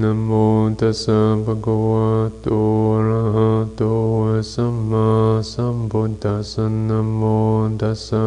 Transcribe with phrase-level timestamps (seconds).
[0.00, 0.30] นะโม
[0.80, 2.08] ตัสสะภะคะวะ
[2.42, 2.46] โต
[2.92, 3.82] อะระหะโต
[4.52, 5.08] สัมมา
[5.52, 7.22] สัมพุทธัสสะนะโม
[7.80, 8.26] ตัสสะ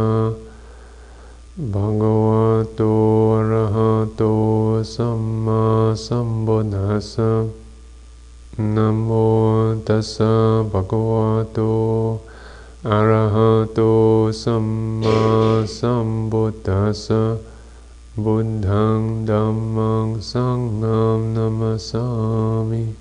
[1.73, 2.43] ภะคะวะ
[2.75, 2.81] โต
[3.33, 4.23] อะระหะโต
[4.93, 5.63] สัมมา
[6.05, 7.31] สัมพุทธัสสะ
[8.75, 9.09] นะโม
[9.87, 10.33] ตัสสะ
[10.71, 11.59] ภะคะวะโต
[12.88, 13.80] อะระหะโต
[14.42, 14.66] สัม
[15.02, 15.20] มา
[15.78, 17.22] สัมพุทธัสสะ
[18.16, 22.99] Buddhang Dhammang Sangham Namasami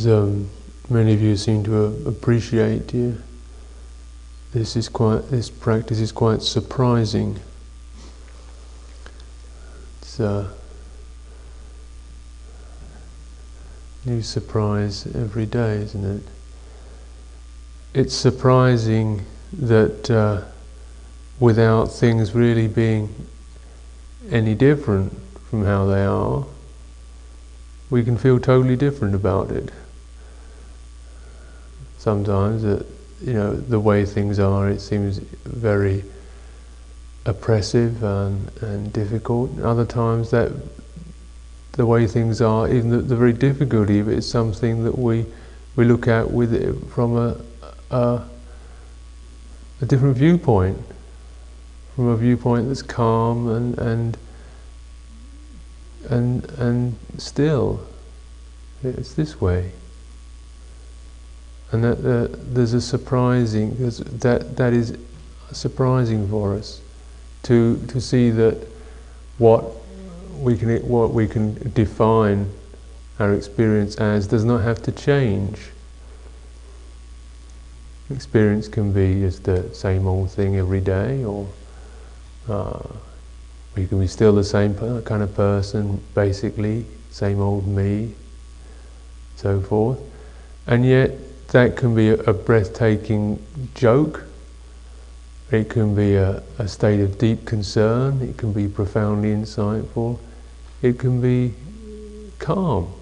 [0.00, 0.48] As um,
[0.88, 3.12] many of you seem to appreciate, yeah,
[4.54, 7.38] this is quite this practice is quite surprising.
[10.00, 10.50] It's a
[14.06, 16.22] new surprise every day, isn't it?
[17.92, 20.44] It's surprising that uh,
[21.38, 23.26] without things really being
[24.30, 25.12] any different
[25.50, 26.46] from how they are,
[27.90, 29.70] we can feel totally different about it.
[32.00, 32.86] Sometimes that
[33.20, 36.02] you know the way things are, it seems very
[37.26, 39.50] oppressive and, and difficult.
[39.50, 40.50] and Other times that
[41.72, 45.26] the way things are, even the, the very difficulty of it is something that we
[45.76, 47.36] we look at with it from a,
[47.90, 48.22] a
[49.82, 50.78] a different viewpoint,
[51.94, 54.16] from a viewpoint that's calm and and
[56.08, 57.86] and and still.
[58.82, 59.72] It's this way.
[61.72, 64.96] And that uh, there's a surprising that that is
[65.52, 66.80] surprising for us
[67.44, 68.66] to to see that
[69.38, 69.64] what
[70.38, 72.50] we can what we can define
[73.20, 75.70] our experience as does not have to change.
[78.10, 81.46] Experience can be just the same old thing every day, or
[82.48, 82.82] uh,
[83.76, 88.14] we can be still the same kind of person, basically, same old me,
[89.36, 90.00] so forth.
[90.66, 91.12] And yet,
[91.50, 93.44] that can be a, breathtaking
[93.74, 94.24] joke.
[95.50, 98.22] It can be a, a state of deep concern.
[98.22, 100.18] It can be profoundly insightful.
[100.82, 101.54] It can be
[102.38, 102.92] calm.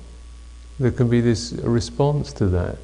[0.81, 2.79] There can be this response to that.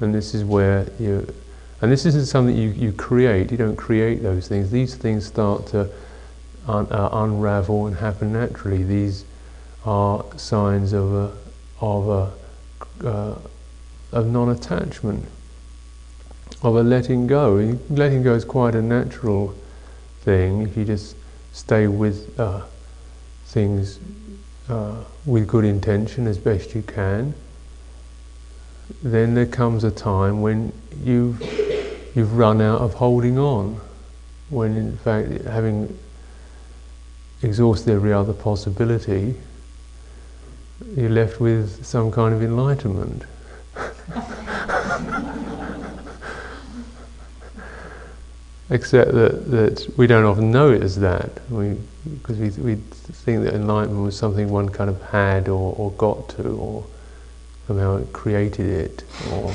[0.00, 1.32] And this is where you,
[1.80, 4.70] and this isn't something you, you create, you don't create those things.
[4.70, 5.88] These things start to
[6.66, 8.82] un, uh, unravel and happen naturally.
[8.82, 9.24] These
[9.84, 11.32] are signs of a,
[11.80, 13.38] of a, uh,
[14.12, 15.24] of non-attachment,
[16.62, 17.78] of a letting go.
[17.88, 19.54] Letting go is quite a natural
[20.20, 21.16] thing if you just
[21.52, 22.62] stay with uh,
[23.46, 23.98] things
[24.68, 27.34] uh, with good intention as best you can.
[29.02, 30.72] Then there comes a time when
[31.02, 31.40] you've
[32.14, 33.80] you've run out of holding on,
[34.48, 35.96] when in fact having
[37.42, 39.34] exhausted every other possibility,
[40.96, 43.24] you're left with some kind of enlightenment.
[48.70, 53.44] Except that, that we don't often know it as that, we, because we, we think
[53.44, 56.86] that enlightenment was something one kind of had or, or got to, or
[57.66, 59.52] somehow it created it, or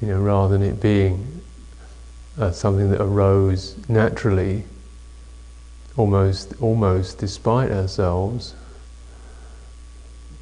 [0.00, 1.40] you know, rather than it being
[2.38, 4.64] uh, something that arose naturally,
[5.96, 8.54] almost almost despite ourselves.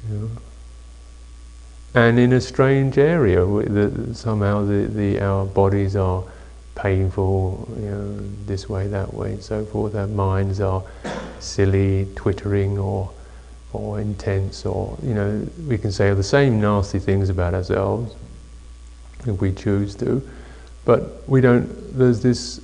[0.09, 0.29] You know
[1.95, 6.23] and in a strange area that somehow the, the, our bodies are
[6.75, 9.95] painful, you know, this way, that way, and so forth.
[9.95, 10.83] Our minds are
[11.39, 13.11] silly, twittering, or
[13.73, 18.13] or intense, or you know, we can say the same nasty things about ourselves
[19.25, 20.27] if we choose to,
[20.85, 21.97] but we don't.
[21.97, 22.59] There's this,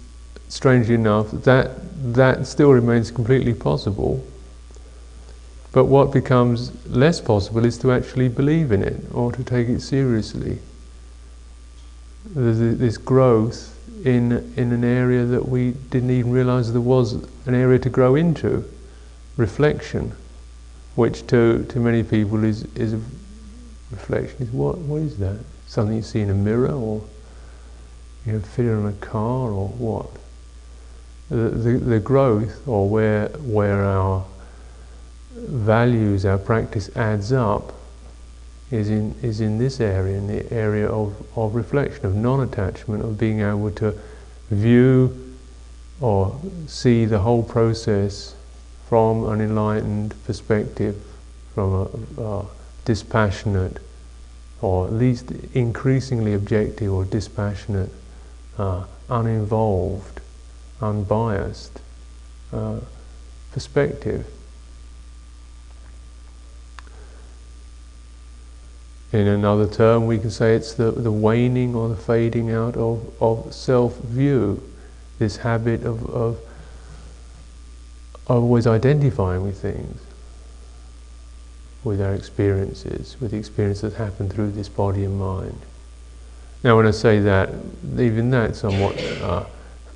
[0.49, 1.71] strangely enough, that
[2.13, 4.23] that still remains completely possible
[5.71, 9.81] But what becomes less possible is to actually believe in it or to take it
[9.81, 10.59] seriously.
[12.25, 13.75] There's this growth
[14.05, 17.13] in, in an area that we didn't even realize there was
[17.45, 18.65] an area to grow into
[19.37, 20.13] reflection,
[20.95, 22.93] which to, to many people is, is
[23.91, 24.41] reflection.
[24.41, 25.39] Is what, what is that?
[25.67, 27.03] Something you see in a mirror or
[28.25, 30.09] you know, fit it on a car or what?
[31.29, 34.25] The, the, the growth or where, where our
[35.47, 37.73] values, our practice adds up
[38.71, 43.17] is in, is in this area, in the area of, of reflection, of non-attachment, of
[43.17, 43.97] being able to
[44.51, 45.35] view
[46.01, 48.35] or see the whole process
[48.87, 50.95] from an enlightened perspective,
[51.53, 51.73] from
[52.17, 52.45] a, a
[52.85, 53.77] dispassionate,
[54.61, 57.91] or at least increasingly objective or dispassionate,
[58.57, 60.21] uh, uninvolved,
[60.81, 61.81] unbiased
[62.53, 62.79] uh,
[63.51, 64.25] perspective.
[69.11, 73.11] In another term, we can say it's the, the waning or the fading out of,
[73.21, 74.61] of self view,
[75.17, 76.39] this habit of, of,
[78.27, 79.99] always identifying with things,
[81.83, 85.59] with our experiences, with the experiences that happen through this body and mind.
[86.63, 87.49] Now, when I say that,
[87.97, 89.45] even that's somewhat uh,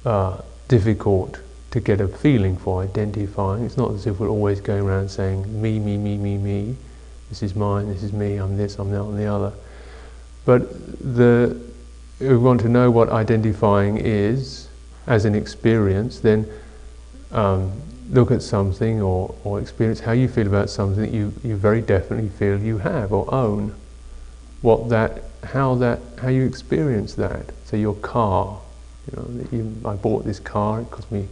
[0.06, 1.40] uh, difficult
[1.70, 3.66] to get a feeling for identifying.
[3.66, 6.76] It's not as if we're always going around saying me, me, me, me, me
[7.34, 9.52] this is mine, this is me, I'm this, I'm that, I'm the other.
[10.46, 10.70] But
[11.16, 11.60] the,
[12.20, 14.68] if we want to know what identifying is
[15.08, 16.48] as an experience, then
[17.32, 17.72] um,
[18.12, 21.82] look at something or, or experience how you feel about something that you, you very
[21.82, 23.74] definitely feel you have or own.
[24.62, 27.48] What that, how that, how you experience that.
[27.66, 28.62] So your car,
[29.12, 31.28] you know, you, I bought this car, it cost me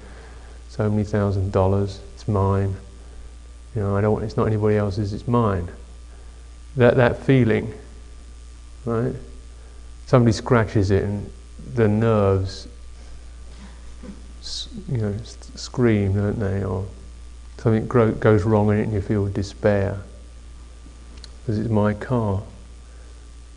[0.67, 2.75] so many thousand dollars, it's mine.
[3.75, 5.69] You know, I don't, it's not anybody else's, it's mine
[6.75, 7.73] that, that feeling,
[8.85, 9.13] right?
[10.05, 11.31] Somebody scratches it and
[11.73, 12.67] the nerves,
[14.89, 15.15] you know,
[15.55, 16.63] scream, don't they?
[16.63, 16.85] Or
[17.57, 19.99] something gro- goes wrong in it and you feel despair.
[21.41, 22.41] Because it's my car.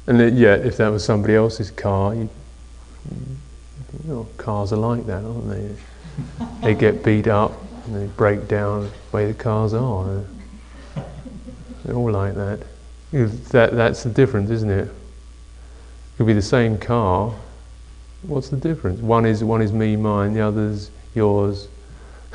[0.06, 2.28] And yet, if that was somebody else's car, you,
[3.10, 3.38] you
[4.05, 5.75] know, cars are like that, aren't they?
[6.62, 7.52] they get beat up
[7.87, 10.25] and they break down the way the cars are.
[11.84, 12.60] They're all like that.
[13.14, 14.88] That, that's the difference, isn't it?
[14.88, 14.90] It
[16.16, 17.32] could be the same car.
[18.22, 19.00] What's the difference?
[19.00, 21.69] One is, one is me, mine, the other's yours.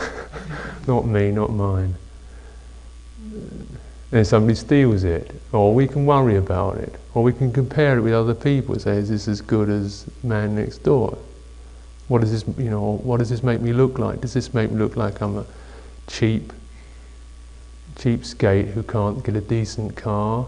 [0.87, 1.95] not me, not mine.
[4.11, 8.01] Then somebody steals it, or we can worry about it, or we can compare it
[8.01, 11.17] with other people and say, is this as good as man next door?
[12.07, 14.21] What does this, you know, what does this make me look like?
[14.21, 15.45] Does this make me look like I'm a
[16.07, 16.53] cheap,
[17.95, 20.47] cheapskate who can't get a decent car?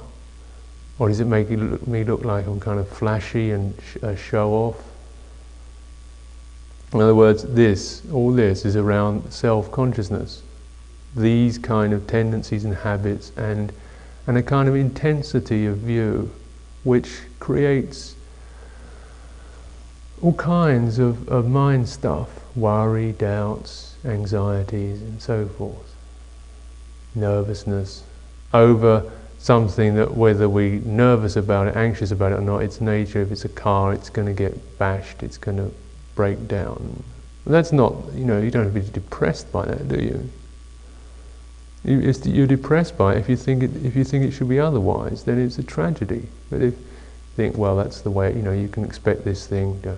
[1.02, 4.52] Or does it make me look like I'm kind of flashy and sh- uh, show
[4.52, 4.84] off?
[6.94, 10.44] In other words, this, all this is around self consciousness.
[11.16, 13.74] These kind of tendencies and habits and,
[14.28, 16.30] and a kind of intensity of view
[16.84, 18.16] which creates
[20.22, 25.96] all kinds of, of mind stuff worry, doubts, anxieties, and so forth,
[27.16, 28.04] nervousness
[28.54, 29.12] over
[29.42, 33.32] something that whether we're nervous about it, anxious about it or not, its nature, if
[33.32, 35.74] it's a car, it's going to get bashed, it's going to
[36.14, 37.04] break down.
[37.48, 40.30] That's not, you know, you don't have to be depressed by that, do you?
[41.84, 44.60] you you're depressed by it if you think it, if you think it should be
[44.60, 46.28] otherwise, then it's a tragedy.
[46.52, 46.86] But if you
[47.36, 49.98] think, well, that's the way, you know, you can expect this thing to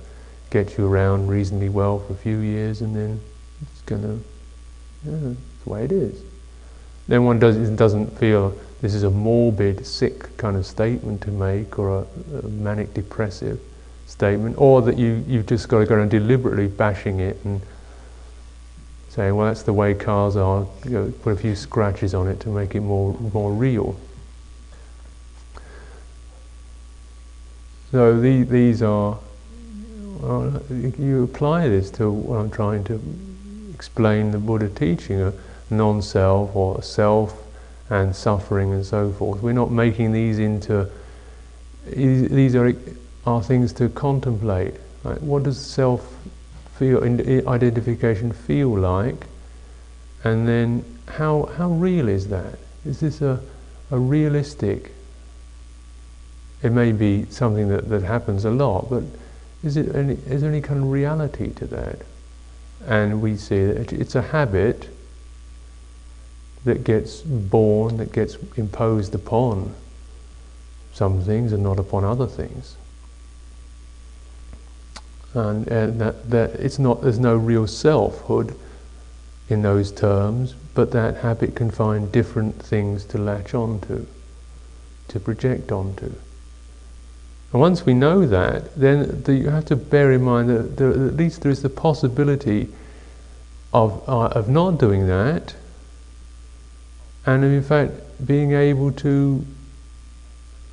[0.52, 3.20] get you around reasonably well for a few years, and then
[3.62, 4.24] it's going to,
[5.06, 6.24] yeah, it's the way it is.
[7.10, 11.80] Then one does, doesn't feel this is a morbid, sick kind of statement to make,
[11.80, 13.58] or a, a manic depressive
[14.08, 17.62] statement, or that you, you've just got to go around deliberately bashing it and
[19.08, 22.42] saying, well, that's the way cars are, you know, put a few scratches on it
[22.42, 23.98] to make it more, more real.
[27.92, 29.18] So the, these are,
[31.00, 33.02] you apply this to what I'm trying to
[33.74, 35.32] explain the Buddha teaching, a
[35.70, 37.43] non-self or a self
[37.90, 39.42] and suffering and so forth.
[39.42, 40.90] We're not making these into,
[41.86, 42.74] these are,
[43.26, 44.76] are things to contemplate.
[45.04, 46.16] Like what does self
[46.78, 47.04] feel,
[47.48, 49.28] identification feel like?
[50.24, 52.58] And then how, how real is that?
[52.86, 53.40] Is this a,
[53.92, 54.92] a realistic,
[56.62, 59.04] it may be something that, that happens a lot, but
[59.64, 62.00] is, it any, is there any kind of reality to that?
[62.86, 64.90] And we see that it's a habit
[66.66, 69.74] that gets born, that gets imposed upon
[70.94, 72.78] some things and not upon other things.
[75.34, 78.56] And, and that, that it's not, there's no real selfhood
[79.50, 84.06] in those terms, but that habit can find different things to latch onto,
[85.10, 86.14] to project onto.
[87.52, 90.92] And once we know that, then the, you have to bear in mind that there,
[90.92, 92.70] at least there is the possibility
[93.74, 95.56] of, uh, of not doing that,
[97.26, 97.94] and in fact
[98.26, 99.46] being able to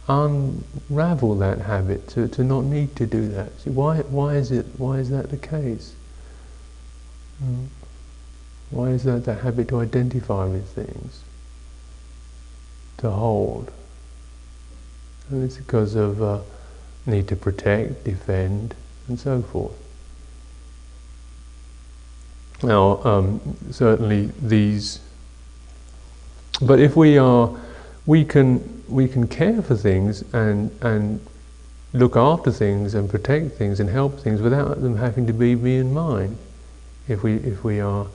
[0.08, 3.58] unravel that habit, to, to not need to do that.
[3.60, 5.94] See, why, why, is it, why is that the case?
[7.42, 7.66] Mm.
[8.70, 11.22] Why is that the habit to identify with things?
[12.98, 13.70] To hold?
[15.28, 16.40] And it's because of uh,
[17.06, 18.74] need to protect, defend,
[19.08, 19.76] and so forth.
[22.62, 23.40] Now, um,
[23.70, 25.00] certainly these,
[26.60, 27.50] but if we are,
[28.06, 31.20] we can we can care for things and and
[31.92, 35.76] look after things and protect things and help things without them having to be me
[35.76, 36.36] and mine.
[37.08, 38.06] If we if we are,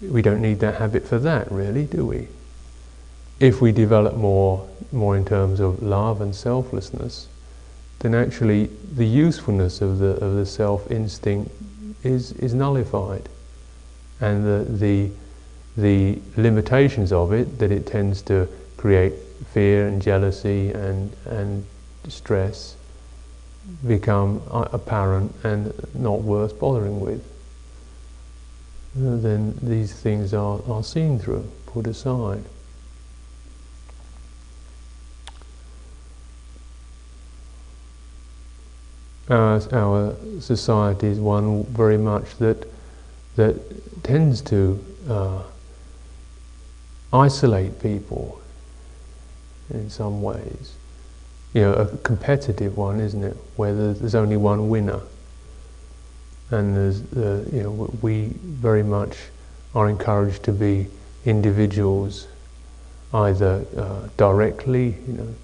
[0.00, 2.28] we don't need that habit for that, really, do we?
[3.40, 7.28] If we develop more more in terms of love and selflessness,
[8.00, 11.50] then actually the usefulness of the of the self instinct
[12.02, 13.28] is is nullified
[14.20, 15.10] and the, the,
[15.76, 19.12] the limitations of it, that it tends to create
[19.52, 21.66] fear and jealousy and, and
[22.08, 22.76] stress,
[23.86, 27.24] become apparent and not worth bothering with.
[28.94, 32.44] Then these things are, are seen through, put aside.
[39.30, 42.68] Our, our society is one very much that
[43.36, 45.42] that tends to uh,
[47.14, 48.40] isolate people
[49.70, 50.74] in some ways.
[51.52, 53.36] You know, a competitive one, isn't it?
[53.56, 55.00] Where there's only one winner,
[56.50, 59.16] and there's, uh, you know, we very much
[59.74, 60.88] are encouraged to be
[61.24, 62.26] individuals,
[63.12, 65.34] either uh, directly, you know,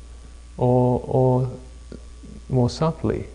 [0.59, 1.51] or or
[2.49, 3.27] more subtly.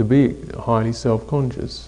[0.00, 1.86] To be highly self conscious.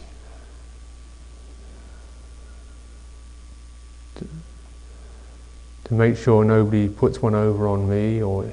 [4.16, 4.26] To,
[5.94, 8.50] make sure nobody puts one over on me or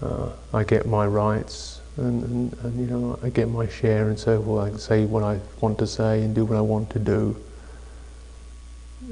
[0.00, 4.18] uh, I get my rights and, and, and, you know I get my share and
[4.18, 4.66] so forth.
[4.66, 7.36] I can say what I want to say and do what I want to do.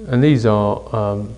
[0.09, 1.35] And these are, um,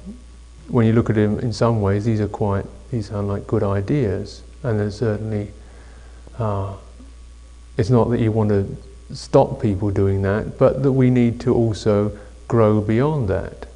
[0.68, 3.62] when you look at them in some ways, these are quite, these sound like good
[3.62, 5.50] ideas, and there's certainly
[6.38, 6.74] uh,
[7.76, 8.76] it's not that you want to
[9.14, 12.16] stop people doing that, but that we need to also
[12.48, 13.66] grow beyond that.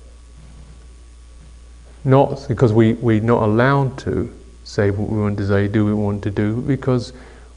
[2.04, 4.32] Not because we, we're not allowed to
[4.64, 7.12] say what we want to say, do we want to do, because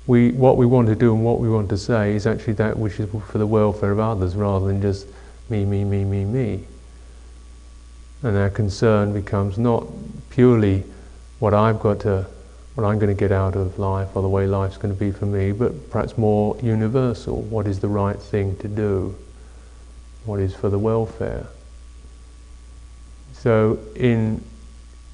[0.07, 2.77] we, what we want to do and what we want to say is actually that
[2.77, 5.07] which is for the welfare of others rather than just
[5.49, 6.63] me, me, me, me, me.
[8.21, 9.87] And our concern becomes not
[10.29, 10.83] purely
[11.39, 12.25] what I've got to
[12.79, 15.11] what I'm going to get out of life or the way life's going to be
[15.11, 17.41] for me, but perhaps more universal.
[17.41, 19.17] What is the right thing to do?
[20.23, 21.47] What is for the welfare?
[23.33, 24.43] So, in,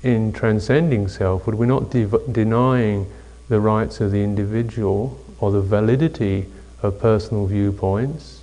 [0.03, 3.11] in transcending selfhood, we're not de- denying
[3.49, 6.45] the rights of the individual or the validity
[6.83, 8.41] of personal viewpoints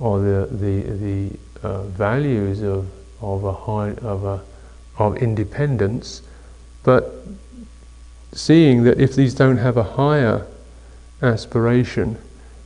[0.00, 2.88] or the, the, the uh, values of,
[3.20, 4.42] of, a high, of, a,
[4.98, 6.22] of independence,
[6.82, 7.24] but
[8.34, 10.46] seeing that if these don't have a higher
[11.22, 12.18] aspiration,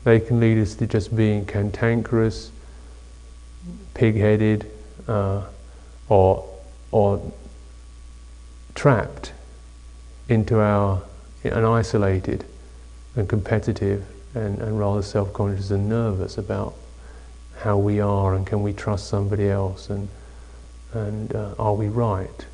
[0.04, 2.50] they can lead us to just being cantankerous,
[3.94, 4.70] pig-headed,
[5.06, 5.44] uh,
[6.08, 6.44] or
[6.90, 7.32] or
[8.74, 9.32] trapped
[10.28, 11.02] into our
[11.44, 12.44] and isolated
[13.16, 16.74] and competitive and, and rather self-conscious and nervous about
[17.58, 20.08] how we are and can we trust somebody else and
[20.92, 22.46] and uh, are we right?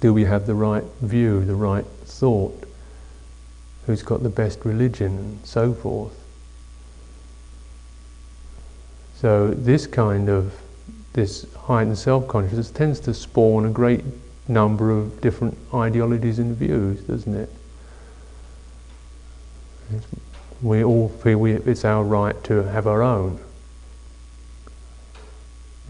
[0.00, 2.64] Do we have the right view, the right thought?
[3.86, 6.12] Who's got the best religion and so forth?
[9.14, 10.52] So this kind of
[11.14, 14.04] this heightened self-consciousness tends to spawn a great
[14.48, 17.50] number of different ideologies and views, doesn't it?
[20.60, 23.40] We all feel we, it's our right to have our own.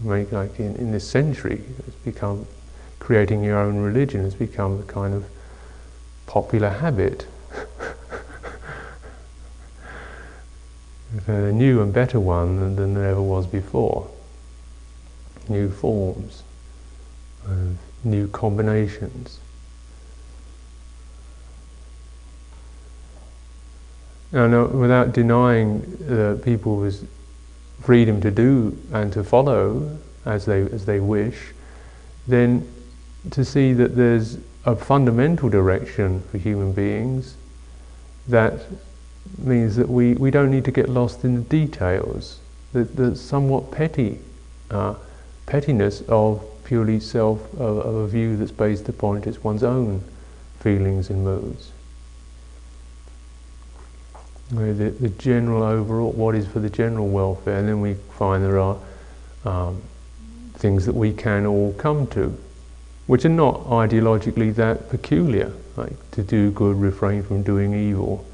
[0.03, 2.45] Like in, in this century, it's become
[3.07, 5.23] creating your own religion has become a kind of
[6.25, 7.25] popular habit.
[11.27, 14.09] a new and better one than, than there ever was before.
[15.47, 16.43] New forms,
[18.03, 19.39] new combinations.
[24.33, 25.79] Now, uh, without denying
[26.11, 27.05] uh, people's
[27.79, 31.53] freedom to do and to follow as they as they wish,
[32.27, 32.67] then
[33.31, 37.35] to see that there's a fundamental direction for human beings
[38.27, 38.53] that
[39.37, 42.39] means that we, we don't need to get lost in the details,
[42.73, 44.19] the, the somewhat petty
[44.71, 44.95] uh,
[45.45, 50.03] pettiness of purely self, of, of a view that's based upon just one's own
[50.59, 51.71] feelings and moods.
[54.49, 58.59] The, the general overall, what is for the general welfare, and then we find there
[58.59, 58.77] are
[59.43, 59.81] um,
[60.55, 62.37] things that we can all come to,
[63.07, 68.25] which are not ideologically that peculiar, like to do good, refrain from doing evil.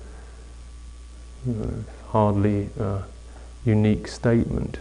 [2.10, 3.04] Hardly a
[3.66, 4.80] unique statement.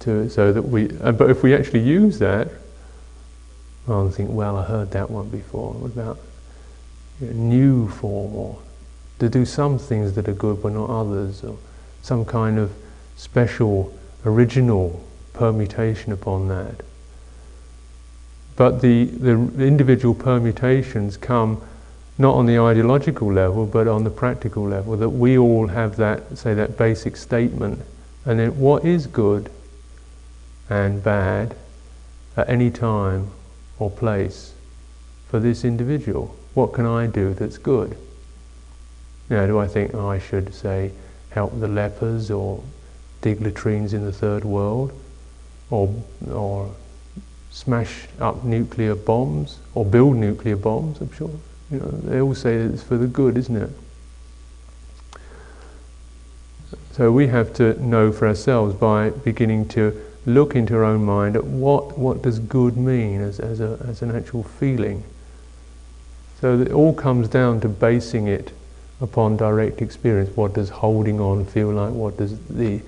[0.00, 2.48] To, so that we, uh, but if we actually use that,
[3.88, 5.72] I'll think, well, I heard that one before.
[5.72, 6.20] What about
[7.20, 8.60] a new form, or
[9.18, 11.56] to do some things that are good but not others, or
[12.02, 12.70] some kind of
[13.16, 16.82] special, original permutation upon that.
[18.58, 19.34] But the, the
[19.64, 21.62] individual permutations come
[22.18, 26.36] not on the ideological level, but on the practical level, that we all have that,
[26.36, 27.80] say, that basic statement.
[28.26, 29.48] And then what is good
[30.68, 31.54] and bad
[32.36, 33.30] at any time
[33.78, 34.54] or place
[35.28, 36.34] for this individual?
[36.54, 37.96] What can I do that's good?
[39.30, 40.90] Now, do I think I should, say,
[41.30, 42.64] help the lepers or
[43.20, 44.90] dig latrines in the third world?
[45.70, 45.94] Or,
[46.28, 46.74] or
[47.58, 51.30] smash up nuclear bombs or build nuclear bombs, I'm sure.
[51.72, 53.70] You know, they all say it's for the good, isn't it?
[56.92, 61.34] So we have to know for ourselves by beginning to look into our own mind
[61.34, 65.02] at what, what does good mean as, as, a, as an actual feeling.
[66.40, 68.52] So it all comes down to basing it
[69.00, 70.36] upon direct experience.
[70.36, 71.92] What does holding on feel like?
[71.92, 72.82] What does the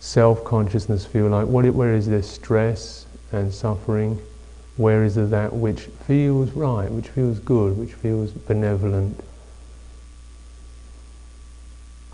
[0.00, 1.46] self-consciousness feel like?
[1.46, 3.03] What, where is there stress
[3.34, 4.20] and suffering?
[4.76, 9.22] Where is that which feels right, which feels good, which feels benevolent?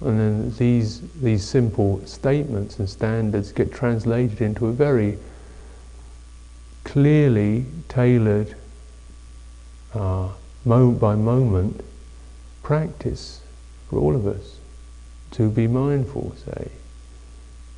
[0.00, 5.18] And then these, these simple statements and standards get translated into a very
[6.84, 8.56] clearly tailored,
[9.94, 10.28] uh,
[10.64, 11.84] moment by moment
[12.62, 13.40] practice
[13.88, 14.58] for all of us
[15.32, 16.70] to be mindful, say.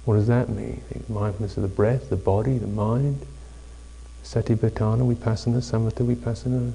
[0.05, 0.83] What does that mean?
[1.09, 3.25] Mindfulness of the breath, the body, the mind.
[4.23, 6.73] Satipatthana, Vipassana, Samatha, Vipassana.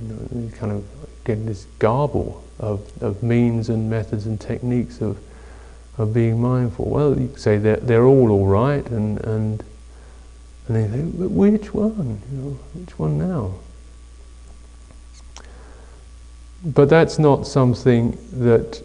[0.00, 0.84] You know, you kind of
[1.24, 5.18] get this garble of, of means and methods and techniques of,
[5.98, 6.86] of being mindful.
[6.86, 9.62] Well, you say they're, they're all all right, and, and,
[10.66, 12.20] and they think, but which one?
[12.32, 13.54] You know, which one now?
[16.64, 18.82] But that's not something that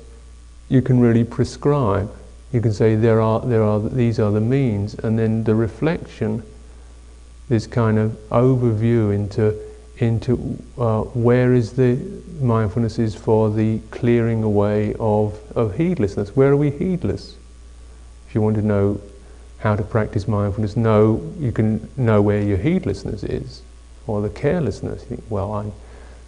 [0.70, 2.12] you can really prescribe.
[2.52, 6.44] You can say there are, there are, these are the means, and then the reflection,
[7.50, 9.58] this kind of overview into,
[9.98, 11.98] into uh, where is the
[12.42, 16.36] mindfulness is for the clearing away of, of heedlessness.
[16.36, 17.36] Where are we heedless?
[18.28, 19.02] If you want to know
[19.60, 23.62] how to practice mindfulness, know you can know where your heedlessness is,
[24.06, 25.02] or the carelessness.
[25.04, 25.72] You think, well, I'm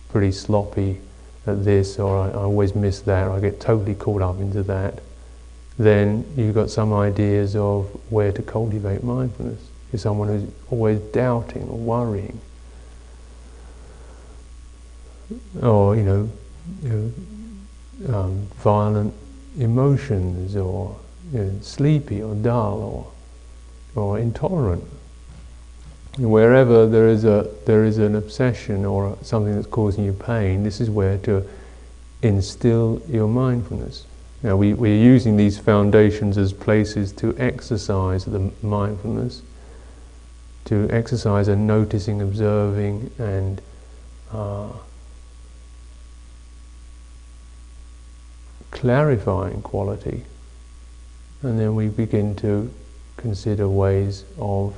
[0.10, 0.99] pretty sloppy
[1.45, 4.63] at this, or I, I always miss that, or I get totally caught up into
[4.63, 5.01] that,
[5.77, 9.68] then you've got some ideas of where to cultivate mindfulness.
[9.91, 12.39] You're someone who's always doubting or worrying,
[15.62, 16.30] or you know,
[16.84, 19.13] you know um, violent
[19.58, 20.95] emotions, or
[21.34, 23.13] you know, sleepy or dull,
[23.95, 24.84] or or intolerant.
[26.17, 30.82] Wherever there is a there is an obsession or something that's causing you pain, this
[30.82, 31.47] is where to
[32.21, 34.06] instill your mindfulness.
[34.43, 39.41] Now we, we're using these foundations as places to exercise the mindfulness,
[40.65, 43.61] to exercise a noticing, observing, and
[44.31, 44.69] uh,
[48.71, 50.25] clarifying quality.
[51.41, 52.71] And then we begin to
[53.17, 54.75] consider ways of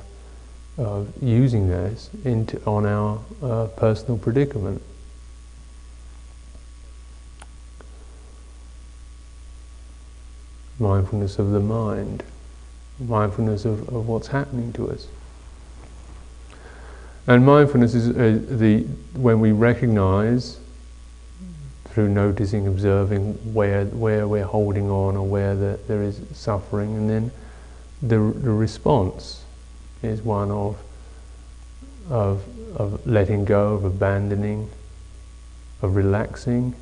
[0.78, 4.82] of using this into, on our uh, personal predicament.
[10.78, 12.22] Mindfulness of the mind,
[12.98, 15.06] mindfulness of, of what's happening to us.
[17.26, 18.82] And mindfulness is uh, the
[19.14, 20.58] when we recognize
[21.84, 27.10] through noticing, observing where where we're holding on or where the, there is suffering, and
[27.10, 27.30] then
[28.00, 29.44] the, the response
[30.02, 30.76] is one of
[32.10, 32.42] of
[32.76, 34.70] of letting go, of abandoning,
[35.80, 36.74] of relaxing.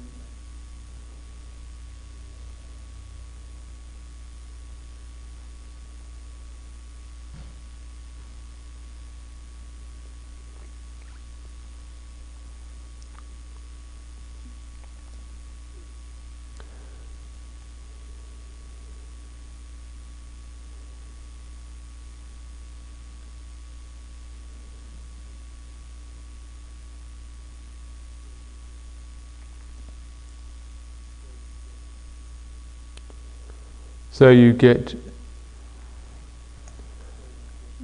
[34.21, 34.95] So you get,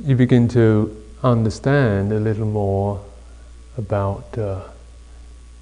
[0.05, 3.03] you begin to understand a little more
[3.79, 4.61] about uh,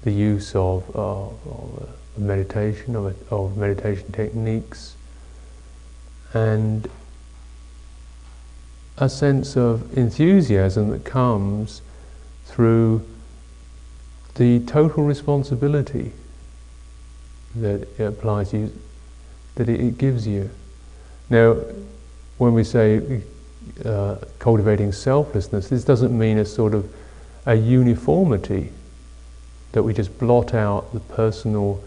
[0.03, 4.97] the use of, uh, of uh, meditation, of, of meditation techniques,
[6.33, 6.89] and
[8.97, 11.81] a sense of enthusiasm that comes
[12.47, 13.07] through
[14.33, 16.11] the total responsibility
[17.55, 18.79] that it applies to you,
[19.55, 20.49] that it gives you.
[21.29, 21.57] Now,
[22.37, 23.21] when we say
[23.83, 26.93] uh, cultivating selflessness, this doesn't mean a sort of
[27.45, 28.71] a uniformity
[29.71, 31.83] that we just blot out the personal,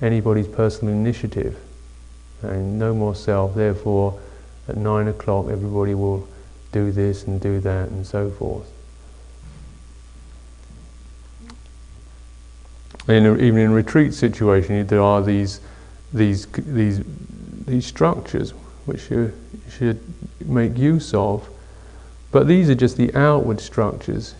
[0.00, 1.58] anybody's personal initiative.
[2.42, 4.18] And no more self, therefore,
[4.68, 6.28] at nine o'clock everybody will
[6.72, 8.70] do this and do that and so forth.
[13.08, 15.60] In a, even in retreat situation, there are these,
[16.12, 17.02] these, these,
[17.64, 18.52] these structures
[18.88, 19.32] which you
[19.70, 20.00] should
[20.44, 21.48] make use of.
[22.32, 24.34] But these are just the outward structures.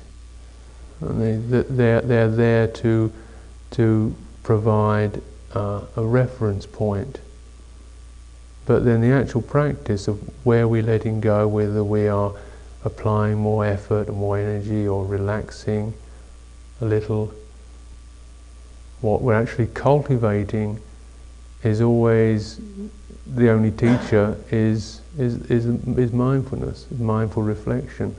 [1.01, 3.13] And they, they're, they're there to,
[3.73, 5.23] to provide
[5.55, 7.21] uh, a reference point.
[8.67, 12.33] But then the actual practice of where we're letting go, whether we are
[12.85, 15.95] applying more effort, more energy, or relaxing
[16.81, 17.33] a little,
[19.01, 20.81] what we're actually cultivating
[21.63, 22.61] is always
[23.35, 28.14] the only teacher is, is, is, is mindfulness, mindful reflection.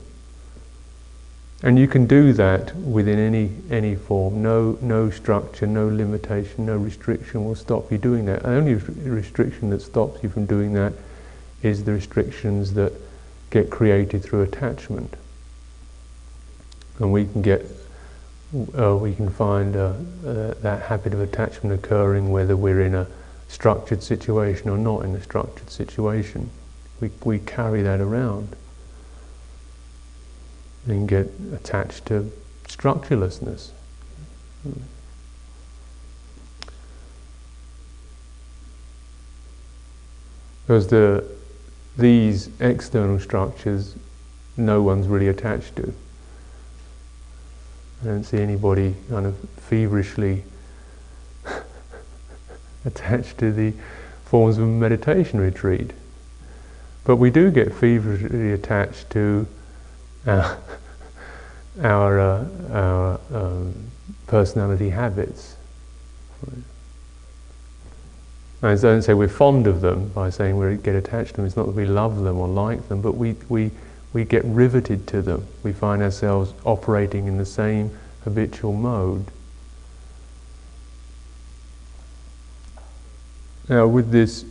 [1.62, 4.42] And you can do that within any, any form.
[4.42, 8.42] No, no structure, no limitation, no restriction will stop you doing that.
[8.42, 10.94] The only restriction that stops you from doing that
[11.62, 12.92] is the restrictions that
[13.50, 15.14] get created through attachment.
[16.98, 17.66] And we can get,
[18.78, 19.94] uh, we can find uh,
[20.26, 23.06] uh, that habit of attachment occurring whether we're in a
[23.50, 26.48] structured situation or not in a structured situation.
[27.00, 28.54] We, we carry that around
[30.86, 32.30] and get attached to
[32.68, 33.70] structurelessness.
[40.62, 41.24] Because the,
[41.98, 43.96] these external structures,
[44.56, 45.92] no one's really attached to.
[48.02, 50.44] I don't see anybody kind of feverishly
[52.84, 53.72] attached to the
[54.24, 55.92] forms of meditation retreat.
[57.04, 59.46] But we do get feverishly attached to
[60.26, 60.58] our,
[61.82, 63.74] our, uh, our um,
[64.26, 65.56] personality habits.
[68.62, 71.46] I don't say we're fond of them by saying we get attached to them.
[71.46, 73.70] It's not that we love them or like them, but we, we,
[74.12, 75.46] we get riveted to them.
[75.62, 77.90] We find ourselves operating in the same
[78.24, 79.24] habitual mode.
[83.70, 84.44] Now, with this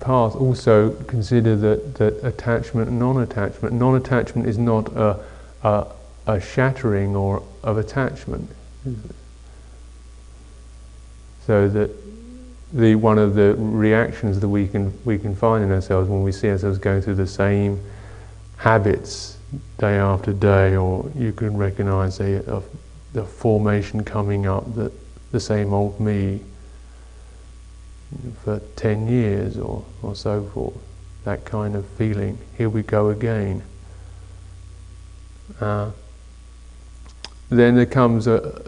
[0.00, 3.74] path, also consider that, that attachment and non attachment.
[3.74, 5.18] Non attachment is not a,
[5.62, 5.86] a,
[6.26, 8.50] a, shattering or of attachment.
[11.46, 11.90] So that
[12.74, 16.30] the, one of the reactions that we can, we can find in ourselves when we
[16.30, 17.80] see ourselves going through the same
[18.58, 19.38] habits
[19.78, 22.62] day after day, or you can recognize a,
[23.14, 24.92] the formation coming up that
[25.32, 26.40] the same old me
[28.42, 30.76] for 10 years or, or so forth.
[31.24, 32.38] That kind of feeling.
[32.56, 33.62] Here we go again.
[35.60, 35.90] Uh,
[37.48, 38.62] then there comes a,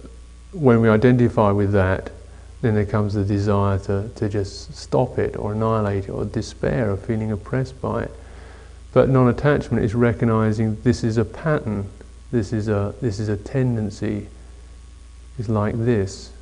[0.53, 2.11] when we identify with that,
[2.62, 6.90] then there comes the desire to, to just stop it or annihilate it or despair
[6.90, 8.11] or feeling oppressed by it.
[8.92, 11.90] But non attachment is recognizing this is a pattern,
[12.33, 14.29] this is a, this is a tendency,
[15.38, 16.33] it's like this.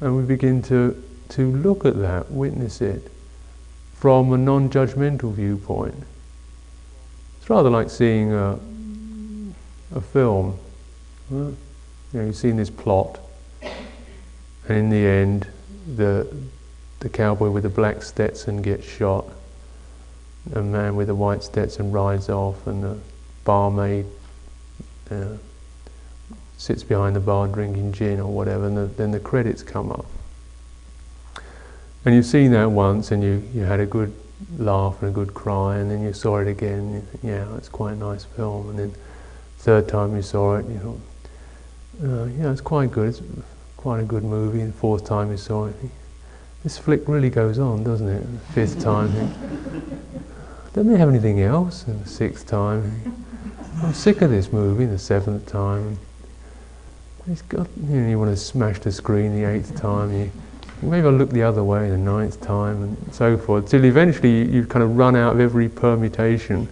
[0.00, 3.10] And we begin to, to look at that, witness it,
[3.94, 6.04] from a non judgmental viewpoint.
[7.38, 8.58] It's rather like seeing a,
[9.94, 10.58] a film.
[11.30, 11.56] You
[12.12, 13.20] know, you've seen this plot,
[13.62, 15.48] and in the end,
[15.96, 16.26] the
[17.00, 19.26] the cowboy with the black Stetson gets shot.
[20.54, 22.98] A man with a white Stetson rides off, and the
[23.44, 24.06] barmaid
[25.10, 25.36] uh,
[26.56, 30.06] sits behind the bar drinking gin or whatever, and the, then the credits come up.
[32.04, 34.14] And you've seen that once, and you, you had a good
[34.58, 37.56] laugh and a good cry, and then you saw it again, and you think, yeah,
[37.56, 38.94] it's quite a nice film, and then
[39.58, 41.00] third time you saw it, you thought,
[42.04, 43.22] uh, yeah, it's quite good, it's
[43.76, 45.74] quite a good movie, and fourth time you saw it,
[46.66, 48.26] this flick really goes on, doesn't it?
[48.52, 49.12] Fifth time,
[50.74, 51.86] don't they have anything else?
[51.86, 53.14] And sixth time,
[53.84, 54.84] I'm sick of this movie.
[54.84, 55.96] The seventh time,
[57.28, 60.12] it's got, you know, you want to smash the screen the eighth time.
[60.12, 60.30] You,
[60.82, 64.44] maybe I'll look the other way the ninth time, and so forth, till eventually you,
[64.44, 66.68] you kind of run out of every permutation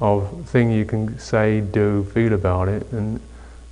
[0.00, 3.20] of thing you can say, do, feel about it, and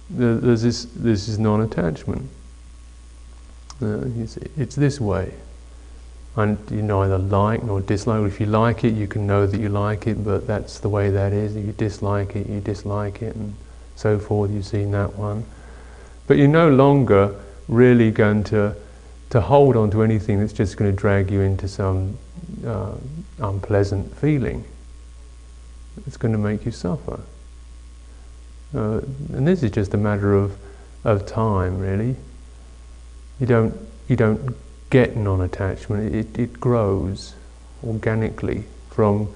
[0.09, 2.29] there's this, this is non-attachment.
[3.83, 5.33] Uh, it's, it's, this way.
[6.37, 8.27] And you neither like nor dislike.
[8.27, 11.11] If you like it, you can know that you like it, but that's the way
[11.11, 11.57] that is.
[11.57, 13.55] If you dislike it, you dislike it, and
[14.01, 14.51] so forth.
[14.51, 15.45] You've seen that one.
[16.27, 17.35] But you're no longer
[17.69, 18.75] really going to,
[19.31, 22.19] to hold on to anything that's just going to drag you into some
[22.67, 22.95] uh,
[23.39, 24.65] unpleasant feeling.
[26.07, 27.21] It's going to make you suffer.
[28.75, 29.01] Uh,
[29.33, 30.57] and this is just a matter of,
[31.05, 32.17] of time, really
[33.41, 33.75] you don't
[34.07, 34.55] you don't
[34.91, 36.15] get non-attachment.
[36.15, 37.35] It, it grows
[37.85, 39.35] organically from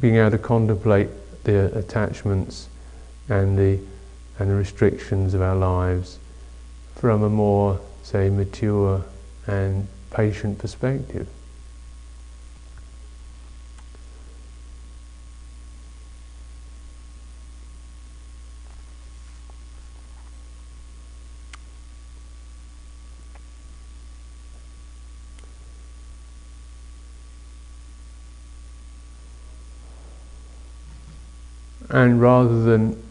[0.00, 1.08] being able to contemplate
[1.44, 2.68] the attachments
[3.28, 3.80] and the
[4.38, 6.18] and the restrictions of our lives
[6.94, 9.04] from a more say mature
[9.46, 11.28] and patient perspective.
[31.88, 33.05] and rather than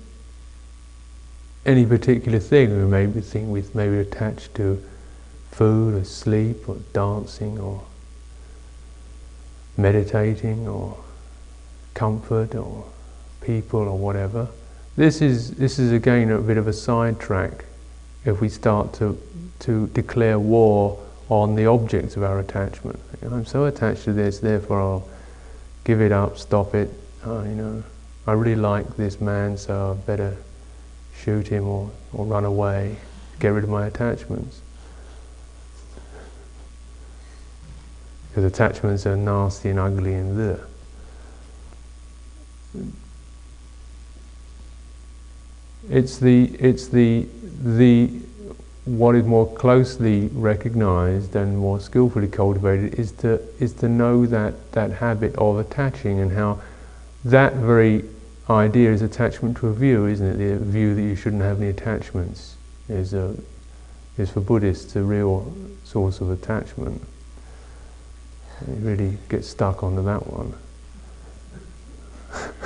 [1.65, 4.83] any particular thing, we may be think we may be attached to
[5.51, 7.83] food or sleep or dancing or
[9.77, 10.97] meditating or
[11.93, 12.85] comfort or
[13.41, 14.47] people or whatever.
[14.95, 17.65] This is this is again a bit of a sidetrack
[18.25, 19.17] if we start to
[19.59, 20.99] to declare war
[21.29, 22.99] on the objects of our attachment.
[23.23, 25.09] I'm so attached to this, therefore I'll
[25.83, 26.89] give it up, stop it.
[27.25, 27.83] Uh, you know,
[28.27, 30.37] I really like this man, so I better
[31.21, 32.97] shoot him or, or run away,
[33.39, 34.61] get rid of my attachments.
[38.29, 40.65] Because attachments are nasty and ugly and there.
[45.89, 47.27] It's the it's the
[47.63, 48.09] the
[48.85, 54.71] what is more closely recognized and more skillfully cultivated is to is to know that
[54.73, 56.59] that habit of attaching and how
[57.23, 58.03] that very
[58.49, 60.37] idea is attachment to a view, isn't it?
[60.37, 62.55] The view that you shouldn't have any attachments
[62.87, 63.35] is, a,
[64.17, 65.53] is for Buddhists a real
[65.83, 67.01] source of attachment.
[68.67, 70.53] You really get stuck onto that one.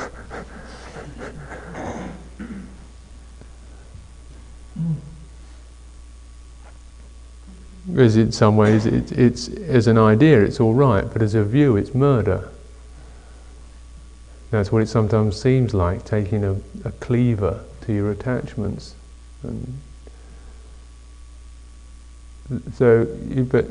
[7.91, 11.43] Because in some ways, it, it's as an idea, it's all right, but as a
[11.43, 12.49] view, it's murder.
[14.51, 18.95] That's what it sometimes seems like, taking a, a cleaver to your attachments.
[19.43, 19.79] And
[22.73, 23.05] so,
[23.49, 23.67] but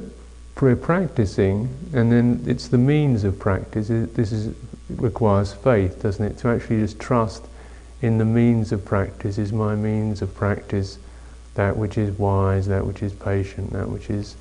[0.55, 3.89] for practicing, and then it's the means of practice.
[3.89, 4.55] This is
[4.89, 6.39] requires faith, doesn't it?
[6.39, 7.45] To actually just trust
[8.01, 9.37] in the means of practice.
[9.39, 10.99] Is my means of practice
[11.55, 14.37] that which is wise, that which is patient, that which is,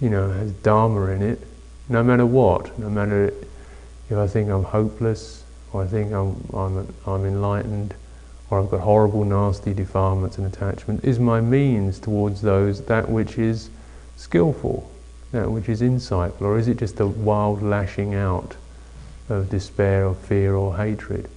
[0.00, 1.46] you know, has dharma in it.
[1.88, 3.32] No matter what, no matter
[4.08, 5.43] if I think I'm hopeless,
[5.74, 7.94] or I think I'm, I'm, I'm enlightened,
[8.48, 13.38] or I've got horrible, nasty defilements and attachment, is my means towards those that which
[13.38, 13.70] is
[14.16, 14.88] skillful,
[15.32, 18.54] that which is insightful, or is it just a wild lashing out
[19.28, 21.28] of despair or fear or hatred?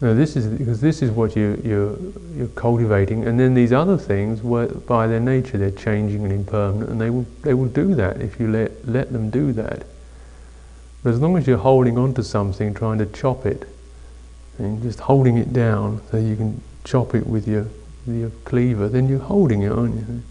[0.00, 1.98] Now this is because this is what you, you're,
[2.34, 6.98] you're cultivating, and then these other things, by their nature, they're changing and impermanent, and
[6.98, 9.84] they will they will do that if you let let them do that.
[11.06, 13.68] But as long as you're holding on to something, trying to chop it,
[14.58, 17.68] and just holding it down so you can chop it with your,
[18.08, 20.22] with your cleaver, then you're holding it, aren't you?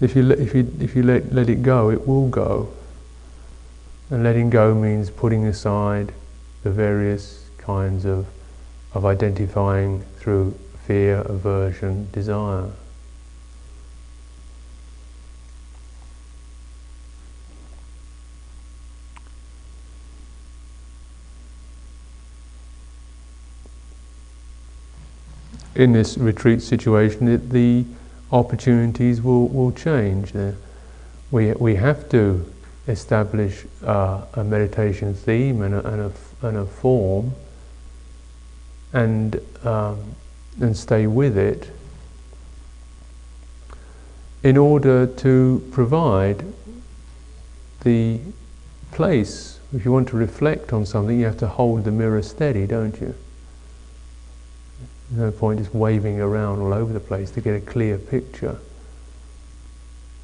[0.00, 2.72] If you, let, if you, if you let, let it go, it will go.
[4.08, 6.14] And letting go means putting aside
[6.62, 8.26] the various kinds of,
[8.94, 12.70] of identifying through fear, aversion, desire.
[25.76, 27.84] In this retreat situation, it, the
[28.32, 30.32] opportunities will, will change.
[31.30, 32.52] we, we have to
[32.88, 37.32] establish uh, a meditation theme and a, and a, and a form
[38.92, 40.14] and, um,
[40.60, 41.70] and stay with it
[44.42, 46.44] in order to provide
[47.80, 48.20] the
[48.92, 49.58] place.
[49.74, 52.98] If you want to reflect on something, you have to hold the mirror steady, don't
[53.00, 53.14] you?
[55.16, 58.58] No point just waving around all over the place to get a clear picture.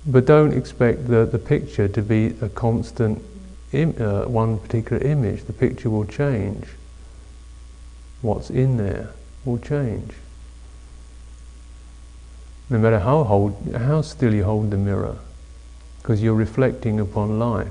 [0.06, 3.22] But don't expect the, the picture to be a constant,
[3.72, 5.44] uh, one particular image.
[5.44, 6.66] The picture will change.
[8.20, 9.10] What's in there
[9.44, 10.12] will change.
[12.68, 15.18] No matter how, hold, how still you hold the mirror,
[16.00, 17.68] because you're reflecting upon life,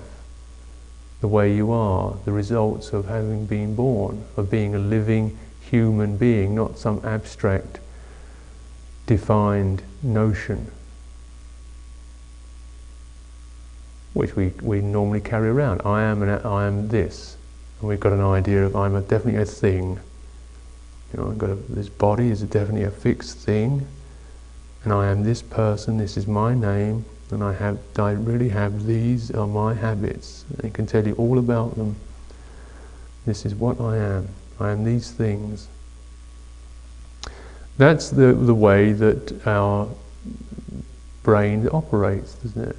[1.22, 5.38] the way you are, the results of having been born, of being a living
[5.72, 7.80] human being, not some abstract,
[9.08, 10.70] defined notion,
[14.14, 15.82] which we, we normally carry around.
[15.86, 17.38] I am, an, I am this.
[17.80, 19.98] And we've got an idea of I'm a, definitely a thing.
[21.14, 23.88] You know, I've got a, this body is definitely a fixed thing,
[24.84, 28.86] and I am this person, this is my name, and I have, I really have
[28.86, 30.44] these are my habits.
[30.66, 31.96] I can tell you all about them.
[33.26, 34.28] This is what I am.
[34.62, 35.68] I am these things.
[37.78, 39.88] That's the, the way that our
[41.24, 42.76] brain operates, doesn't it?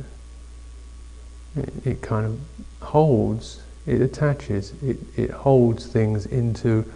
[1.56, 2.40] It, it kind of
[2.80, 6.90] holds, it attaches, it, it holds things into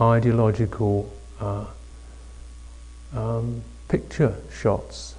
[0.00, 1.66] ideological uh,
[3.14, 5.14] um, picture shots,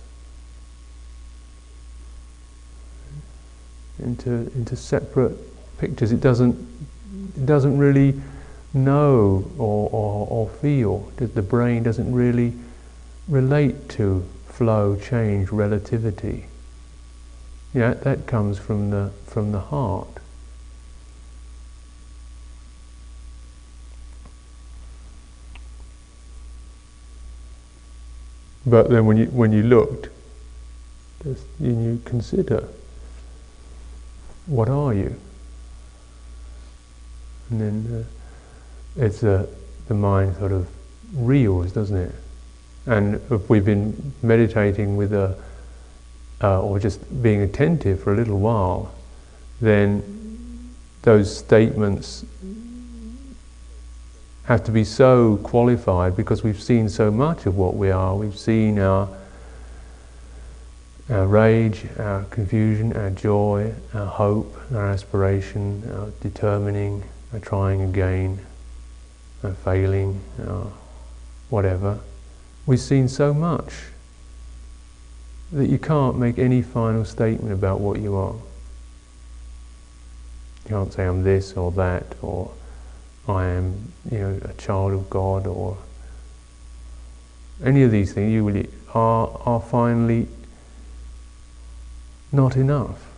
[4.02, 5.38] into into separate
[5.78, 6.12] pictures.
[6.12, 6.56] It doesn't
[7.36, 8.20] it doesn't really
[8.74, 12.54] know or, or, or feel, that the brain doesn't really
[13.28, 16.46] relate to flow, change, relativity.
[17.74, 20.08] Yeah, that comes from the from the heart.
[28.66, 30.10] But then when you when you looked,
[31.60, 32.68] you consider,
[34.46, 35.16] what are you?
[37.50, 38.19] And then uh,
[38.96, 39.48] it's a,
[39.88, 40.68] the mind sort of
[41.14, 42.16] reels, doesn't it?
[42.86, 45.38] And if we've been meditating with a,
[46.42, 48.94] uh, or just being attentive for a little while,
[49.62, 52.26] then those statements
[54.46, 58.16] have to be so qualified because we've seen so much of what we are.
[58.16, 59.08] We've seen our,
[61.10, 68.40] our rage, our confusion, our joy, our hope, our aspiration, our determining, our trying again,
[69.44, 70.66] uh, failing, uh,
[71.50, 72.00] whatever.
[72.66, 73.74] We've seen so much
[75.52, 78.36] that you can't make any final statement about what you are.
[80.64, 82.52] You can't say I'm this or that or
[83.28, 85.78] I am, you know, a child of God or
[87.64, 88.32] any of these things.
[88.32, 90.28] You really are are finally
[92.32, 93.09] not enough.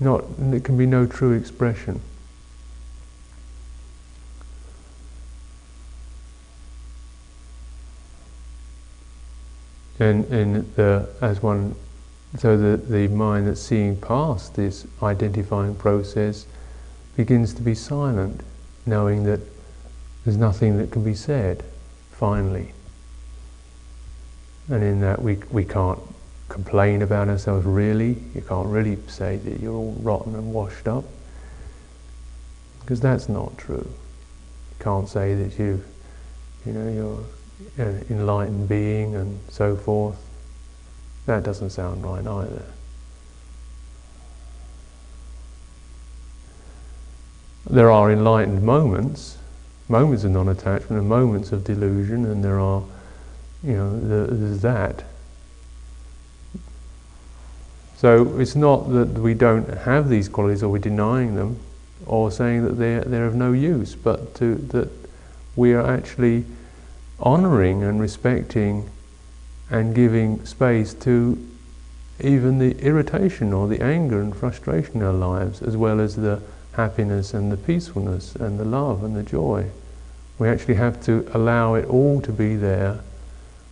[0.00, 2.00] Not, there can be no true expression.
[10.00, 11.76] And, and the, as one,
[12.36, 16.46] so the, the mind that's seeing past this identifying process
[17.16, 18.40] begins to be silent,
[18.86, 19.40] knowing that
[20.24, 21.64] there's nothing that can be said,
[22.10, 22.72] finally.
[24.68, 26.00] And in that we, we can't
[26.48, 28.16] complain about ourselves really.
[28.34, 31.04] You can't really say that you're all rotten and washed up.
[32.80, 33.86] Because that's not true.
[33.86, 35.82] You can't say that you,
[36.66, 37.24] you know,
[37.78, 40.16] you're an enlightened being and so forth.
[41.26, 42.64] That doesn't sound right either.
[47.68, 49.38] There are enlightened moments,
[49.88, 52.82] moments of non-attachment and moments of delusion, and there are,
[53.62, 55.04] you know, there's that.
[58.04, 61.58] So it's not that we don't have these qualities or we're denying them
[62.04, 64.90] or saying that they're, they're of no use, but to, that
[65.56, 66.44] we are actually
[67.18, 68.90] honoring and respecting
[69.70, 71.48] and giving space to
[72.20, 76.42] even the irritation or the anger and frustration in our lives, as well as the
[76.72, 79.70] happiness and the peacefulness and the love and the joy.
[80.38, 83.00] We actually have to allow it all to be there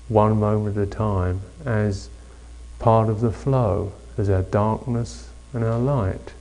[0.08, 2.08] one moment at a time as
[2.78, 6.32] part of the flow, as our darkness and our light.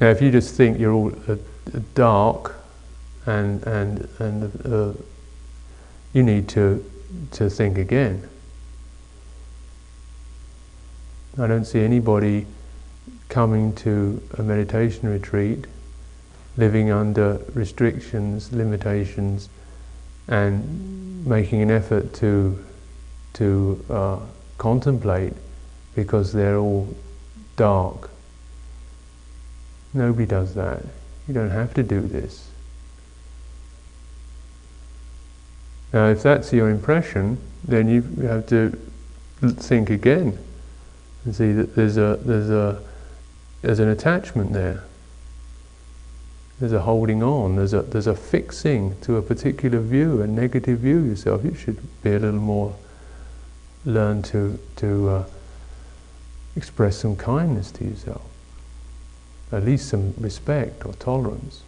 [0.00, 1.36] Now, if you just think you're all uh,
[1.94, 2.56] dark
[3.26, 4.92] and and and uh,
[6.12, 6.84] you need to
[7.32, 8.28] to think again.
[11.38, 12.46] I don't see anybody
[13.28, 15.66] coming to a meditation retreat,
[16.56, 19.48] living under restrictions, limitations,
[20.28, 22.62] and making an effort to
[23.34, 24.18] to uh,
[24.62, 25.32] contemplate
[25.96, 26.86] because they're all
[27.56, 28.10] dark.
[29.92, 30.84] Nobody does that.
[31.26, 32.48] You don't have to do this.
[35.92, 38.78] Now, if that's your impression, then you have to
[39.40, 40.38] think again
[41.24, 42.80] and see that there's a there's a
[43.62, 44.84] there's an attachment there.
[46.60, 47.56] There's a holding on.
[47.56, 51.44] There's a there's a fixing to a particular view, a negative view yourself.
[51.44, 52.76] You should be a little more
[53.84, 55.24] learn to to uh,
[56.56, 58.22] express some kindness to yourself,
[59.50, 61.62] at least some respect or tolerance.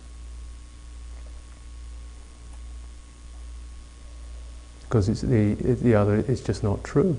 [4.94, 7.18] because it's the the other is just not true.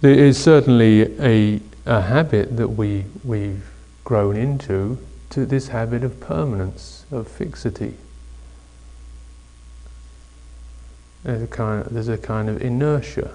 [0.00, 3.70] There is certainly a, a habit that we we've
[4.02, 7.98] grown into to this habit of permanence, of fixity.
[11.24, 13.34] There's a kind of, there's a kind of inertia,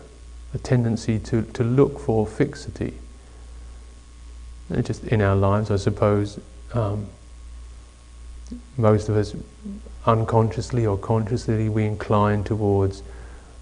[0.54, 2.94] a tendency to, to look for fixity.
[4.70, 6.40] And just in our lives, I suppose,
[6.74, 7.08] um,
[8.78, 9.36] most of us
[10.06, 13.04] unconsciously or consciously we incline towards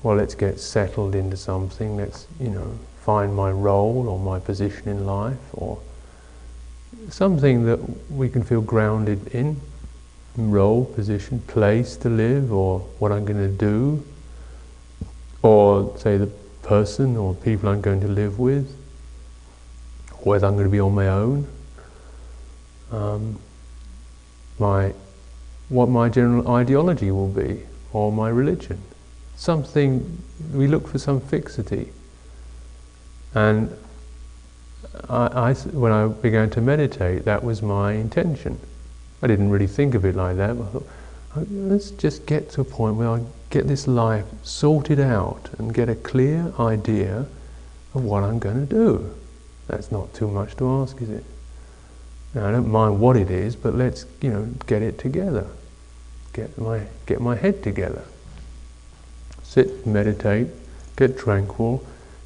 [0.04, 4.88] well let's get settled into something let's you know find my role or my position
[4.88, 5.80] in life or
[7.10, 7.80] something that
[8.12, 9.60] we can feel grounded in
[10.38, 14.04] role position place to live or what I'm going to do
[15.46, 16.28] or say the
[16.64, 18.76] person or people I'm going to live with
[20.24, 21.48] whether I'm going to be on my own
[22.92, 23.40] um,
[24.60, 24.94] my
[25.70, 28.82] what my general ideology will be or my religion.
[29.36, 30.22] Something
[30.54, 31.92] we look for some fixity.
[33.34, 33.76] And
[35.10, 38.60] I, I, when I began to meditate, that was my intention.
[39.22, 40.52] I didn't really think of it like that.
[40.52, 40.88] I thought,
[41.36, 43.22] oh, let's just get to a point where I
[43.56, 47.26] get this life sorted out and get a clear idea
[47.94, 49.16] of what I'm going to do.
[49.68, 51.24] That's not too much to ask, is it?
[52.34, 55.48] Now, I don't mind what it is, but let's, you know, get it together.
[56.34, 58.04] Get my, get my head together.
[59.42, 60.48] Sit, meditate,
[60.98, 61.82] get tranquil,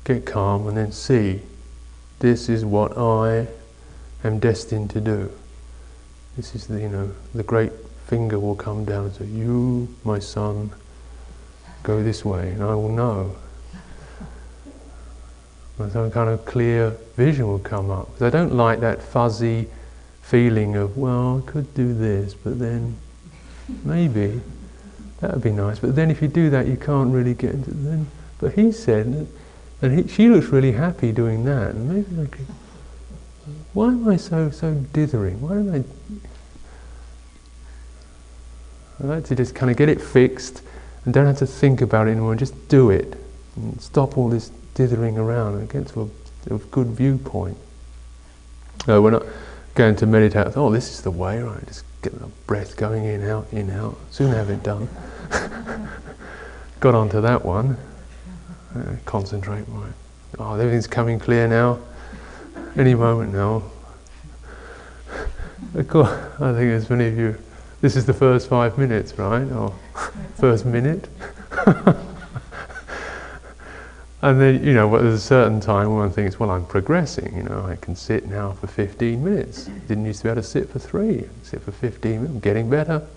[0.06, 1.42] get calm, and then see
[2.18, 3.50] this is what I
[4.24, 5.32] am destined to do.
[6.36, 7.72] This is the, you know, the great
[8.08, 10.72] finger will come down and say, You, my son,
[11.84, 13.36] go this way, and I will know.
[15.80, 18.22] And some kind of clear vision will come up.
[18.22, 19.68] I don't like that fuzzy,
[20.22, 22.98] feeling of, well, I could do this, but then
[23.84, 24.42] maybe
[25.22, 25.80] that would be nice.
[25.80, 28.08] But then if you do that, you can't really get into then.
[28.40, 29.28] But he said,
[29.82, 31.76] and he, she looks really happy doing that.
[31.76, 32.46] And maybe I could.
[33.74, 35.42] Why am I so so dithering?
[35.42, 35.84] Why am I?
[39.02, 40.62] I like to just kind of get it fixed
[41.06, 42.36] and don't have to think about it anymore.
[42.36, 43.18] Just do it
[43.56, 46.02] and stop all this dithering around and get to
[46.50, 47.58] a, a good viewpoint.
[48.88, 49.26] Uh, we're not
[49.76, 51.66] going to meditate, oh, this is the way, right?
[51.68, 53.98] Just get the breath going in, out, in, out.
[54.12, 54.88] Soon have it done.
[56.80, 57.78] Got onto that one.
[58.76, 59.92] Uh, concentrate, right?
[60.38, 61.80] Oh, everything's coming clear now.
[62.76, 63.64] Any moment now.
[65.76, 67.38] Of course, I think as many of you,
[67.82, 69.50] this is the first five minutes, right?
[69.52, 69.74] Or
[70.36, 71.08] first minute.
[74.22, 77.44] And then, you know, there's a certain time when one thinks, well, I'm progressing, you
[77.44, 79.66] know, I can sit now for 15 minutes.
[79.88, 82.70] Didn't used to be able to sit for three, sit for 15 minutes, I'm getting
[82.70, 83.08] better.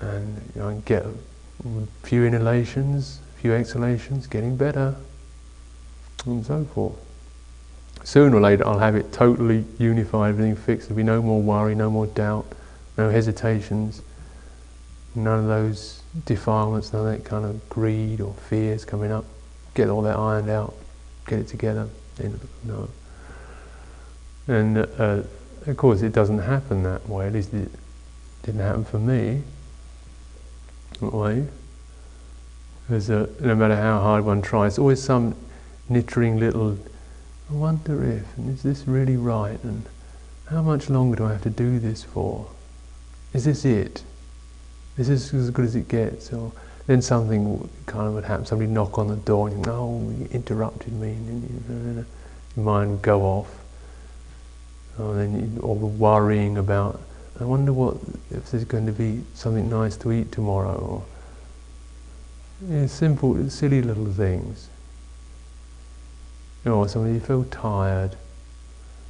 [0.00, 4.94] And you know, I get a few inhalations, a few exhalations, getting better,
[6.26, 6.94] and so forth.
[8.04, 10.88] Sooner or later, I'll have it totally unified, everything fixed.
[10.88, 12.46] There'll be no more worry, no more doubt,
[12.98, 14.02] no hesitations,
[15.14, 19.24] none of those defilements, none of that kind of greed or fears coming up.
[19.74, 20.74] Get all that ironed out,
[21.26, 21.88] get it together.
[22.64, 22.88] No.
[24.48, 25.22] And uh,
[25.66, 27.28] of course, it doesn't happen that way.
[27.28, 27.70] At least it
[28.42, 29.42] didn't happen for me.
[31.00, 31.46] way.
[32.88, 35.36] There's a, no matter how hard one tries, always some
[35.88, 36.78] knittering little,
[37.50, 39.62] I wonder if, and is this really right?
[39.62, 39.84] And
[40.46, 42.48] how much longer do I have to do this for?
[43.34, 44.02] Is this it?
[44.96, 46.32] Is this as good as it gets?
[46.32, 46.52] Or
[46.86, 50.28] then something kind of would happen, somebody knock on the door and you oh, you
[50.32, 52.06] interrupted me, and
[52.56, 53.58] your mind would go off.
[54.98, 57.00] Or then you, all the worrying about,
[57.38, 57.98] I wonder what,
[58.30, 61.04] if there's going to be something nice to eat tomorrow, or
[62.68, 64.68] yeah, simple, silly little things.
[66.64, 68.16] You know, somebody you feel tired.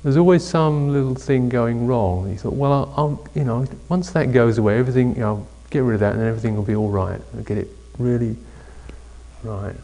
[0.03, 2.31] There's always some little thing going wrong.
[2.31, 5.81] You thought, well, I'll, I'll, you know, once that goes away, everything, you know, get
[5.81, 7.21] rid of that, and then everything will be all right.
[7.35, 7.69] I'll get it
[7.99, 8.37] really
[9.43, 9.75] right.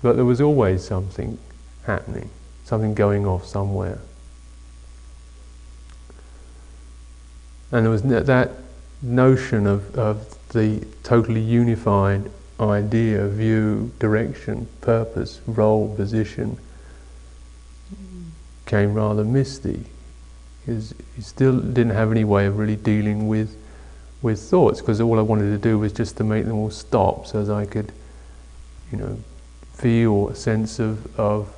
[0.00, 1.38] But there was always something
[1.84, 2.30] happening,
[2.64, 3.98] something going off somewhere.
[7.70, 8.50] And there was that
[9.02, 16.58] notion of, of the totally unified idea, view, direction, purpose, role, position
[18.68, 19.84] came rather misty.
[20.60, 23.56] Because he still didn't have any way of really dealing with
[24.20, 27.26] with thoughts, because all I wanted to do was just to make them all stop
[27.26, 27.92] so that I could,
[28.90, 29.16] you know,
[29.74, 31.54] feel a sense of of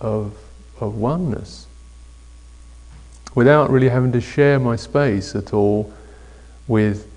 [0.00, 0.36] of,
[0.80, 1.66] of oneness.
[3.34, 5.92] Without really having to share my space at all
[6.66, 7.10] with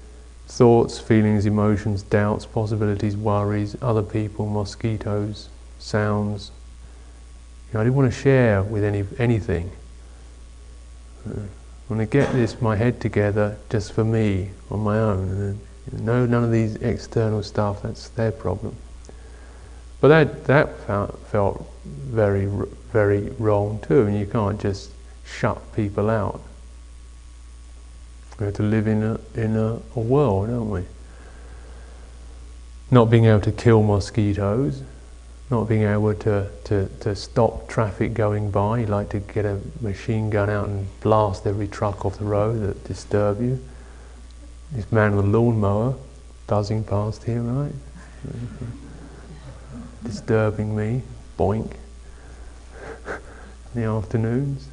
[0.48, 5.48] thoughts, feelings, emotions, doubts, possibilities, worries, other people, mosquitoes,
[5.80, 6.52] sounds.
[7.72, 9.72] You know, I didn't want to share with any anything.
[11.26, 11.32] I
[11.88, 15.30] want to get this, my head together, just for me, on my own.
[15.30, 17.84] And then, no, none of these external stuff.
[17.84, 18.76] That's their problem.
[20.02, 22.50] But that that felt, felt very
[22.92, 24.02] very wrong too.
[24.02, 24.92] And you can't just
[25.26, 26.42] shut people out.
[28.38, 30.84] We have to live in a, in a, a world, don't we?
[32.90, 34.82] Not being able to kill mosquitoes,
[35.52, 38.80] not being able to, to, to stop traffic going by.
[38.80, 42.62] You like to get a machine gun out and blast every truck off the road
[42.62, 43.60] that disturb you.
[44.72, 45.96] This man with a lawnmower
[46.48, 47.74] buzzing past here, right?
[50.06, 51.02] Disturbing me,
[51.38, 51.74] boink,
[53.06, 54.70] in the afternoons.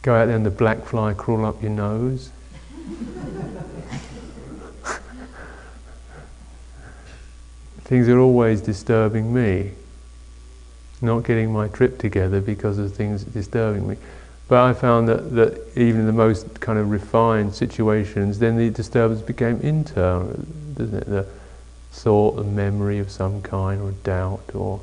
[0.00, 2.30] Go out there and the black fly crawl up your nose.
[7.84, 9.72] things are always disturbing me.
[11.02, 13.96] Not getting my trip together because of things disturbing me.
[14.48, 18.70] But I found that, that even in the most kind of refined situations, then the
[18.70, 20.38] disturbance became internal,
[20.74, 21.06] doesn't it?
[21.06, 21.26] The
[21.90, 24.80] thought, the memory of some kind, or doubt, or,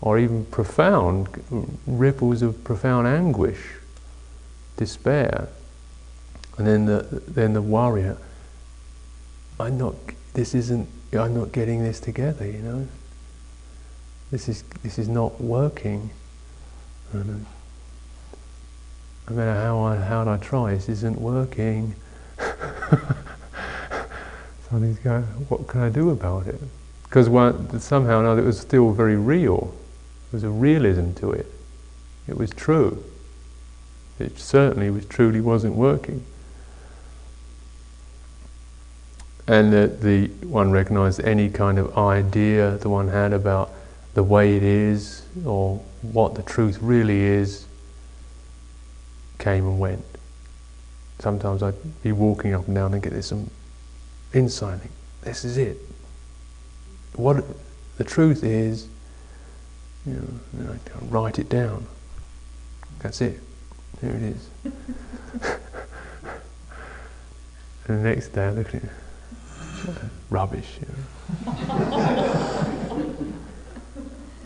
[0.00, 1.28] or even profound
[1.86, 3.60] ripples of profound anguish,
[4.76, 5.48] despair.
[6.56, 8.16] And then the, then the warrior,
[9.58, 9.94] I'm not,
[10.34, 12.88] this isn't, I'm not getting this together, you know.
[14.30, 16.10] This is, this is not working.
[17.12, 17.18] Uh,
[19.28, 21.94] no matter how I, how I try, this isn't working.
[24.68, 26.60] Somebody's going, what can I do about it?
[27.04, 27.26] Because
[27.82, 29.74] somehow or another it was still very real.
[30.30, 31.46] There was a realism to it.
[32.28, 33.02] It was true.
[34.20, 36.24] It certainly was truly wasn't working.
[39.50, 43.72] and that the one recognized any kind of idea the one had about
[44.14, 47.66] the way it is or what the truth really is
[49.38, 50.04] came and went.
[51.18, 53.50] Sometimes I'd be walking up and down and get this some
[54.32, 54.80] insight.
[55.22, 55.76] This is it.
[57.14, 57.44] What
[57.98, 58.88] the truth is,
[60.06, 61.86] you know, I write it down.
[63.00, 63.40] That's it.
[64.00, 64.48] There it is.
[64.64, 64.74] and
[67.86, 68.90] the next day I look at it
[70.30, 70.78] rubbish.
[70.80, 70.86] You
[71.46, 72.32] know.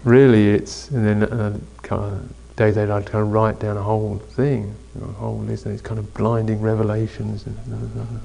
[0.05, 3.83] really, it's and then uh, kind of day day, I'd kind of write down a
[3.83, 8.21] whole thing, you know, a whole list of these kind of blinding revelations, and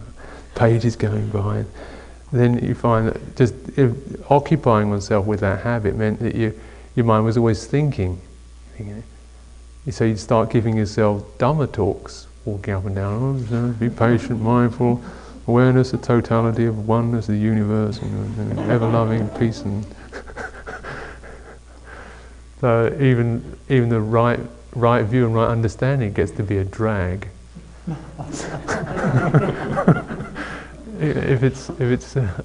[0.55, 1.57] pages going by.
[2.31, 3.95] And then you find that just if,
[4.29, 6.59] occupying oneself with that habit meant that you,
[6.95, 8.21] your mind was always thinking.
[8.77, 9.03] thinking
[9.89, 13.47] so you'd start giving yourself Dhamma talks, walking up and down.
[13.51, 15.01] Oh, be patient, mindful
[15.49, 19.61] awareness, the totality of oneness, the universe, and, and ever loving peace.
[19.61, 19.83] And
[22.59, 24.39] so even even the right
[24.75, 27.27] right view and right understanding gets to be a drag.
[30.99, 32.41] if it's if it's uh,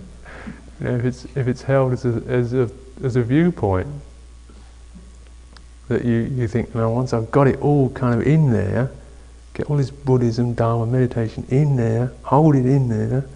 [0.81, 2.71] if it's if it's held as a as a
[3.03, 3.89] as a viewpoint
[5.89, 8.91] that you, you think, now once I've got it all kind of in there,
[9.53, 13.27] get all this Buddhism, Dharma, meditation in there, hold it in there,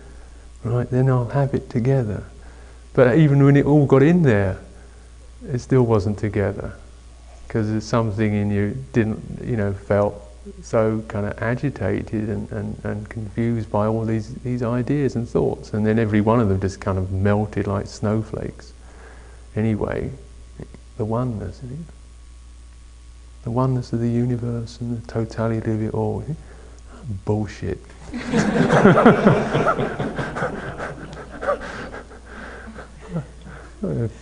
[0.64, 0.88] right?
[0.88, 2.24] Then I'll have it together.
[2.94, 4.58] But even when it all got in there,
[5.46, 6.72] it still wasn't together
[7.46, 10.22] because there's something in you didn't, you know, felt
[10.62, 15.72] so kind of agitated and, and, and confused by all these, these ideas and thoughts.
[15.72, 18.72] And then every one of them just kind of melted like snowflakes.
[19.56, 20.10] Anyway,
[20.98, 21.62] the oneness,
[23.44, 26.24] the oneness of the universe and the totality of it all.
[27.24, 27.78] Bullshit.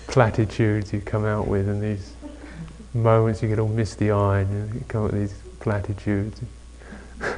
[0.06, 2.12] platitudes you come out with and these
[2.94, 6.40] moments you get all misty eyed and you come up with these platitudes.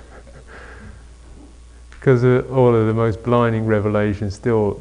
[1.98, 4.74] Because uh, all of the most blinding revelations still,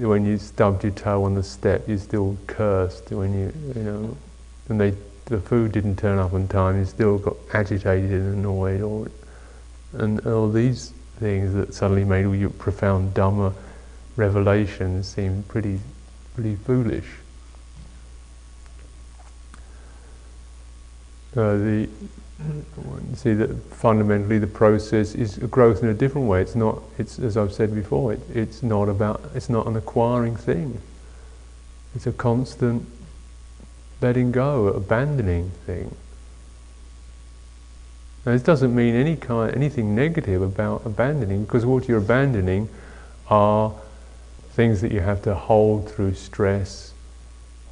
[0.00, 3.10] when you stubbed your toe on the step, you still cursed.
[3.10, 4.16] When you, you know,
[4.68, 4.94] and they,
[5.26, 8.82] the food didn't turn up on time, you still got agitated and annoyed.
[8.82, 9.08] Or,
[9.92, 13.54] and all these things that suddenly made all your profound Dhamma
[14.16, 15.78] revelations seem pretty,
[16.34, 17.06] pretty foolish.
[21.36, 21.88] Uh, the
[23.14, 26.42] see that fundamentally the process is growth in a different way.
[26.42, 26.82] It's not.
[26.98, 28.12] It's as I've said before.
[28.12, 29.22] It, it's not about.
[29.34, 30.80] It's not an acquiring thing.
[31.94, 32.86] It's a constant
[34.00, 35.94] letting go, abandoning thing.
[38.26, 42.68] Now, this doesn't mean any kind anything negative about abandoning, because what you're abandoning
[43.28, 43.72] are
[44.54, 46.92] things that you have to hold through stress,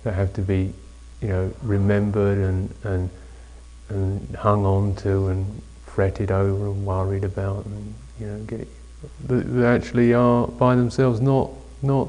[0.03, 0.73] that have to be,
[1.21, 3.11] you know, remembered and and
[3.89, 8.67] and hung on to and fretted over and worried about and you know get
[9.27, 11.51] that actually are by themselves not
[11.83, 12.09] not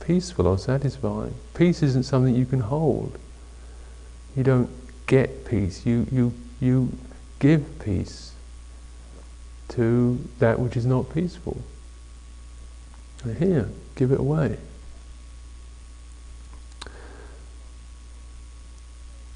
[0.00, 1.34] peaceful or satisfying.
[1.54, 3.18] Peace isn't something you can hold.
[4.36, 4.70] You don't
[5.06, 5.84] get peace.
[5.84, 6.92] You you you
[7.40, 8.32] give peace
[9.68, 11.60] to that which is not peaceful.
[13.24, 14.58] Here, give it away.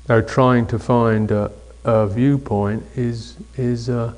[0.08, 1.52] Now, trying to find a,
[1.84, 4.14] uh, viewpoint is is uh,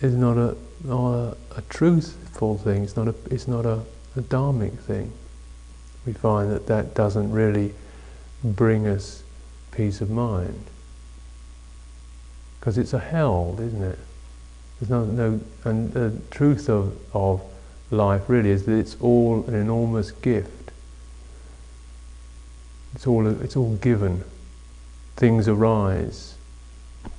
[0.00, 2.82] is not a not a, a, truthful thing.
[2.82, 3.82] It's not a it's not a,
[4.16, 5.12] a dharmic thing.
[6.06, 7.74] We find that that doesn't really
[8.44, 9.22] bring us
[9.70, 10.64] peace of mind
[12.60, 13.98] because it's a held, isn't it?
[14.80, 17.42] There's no no and the truth of of
[17.90, 20.70] life really is that it's all an enormous gift.
[22.94, 24.24] It's all it's all given.
[25.16, 26.36] Things arise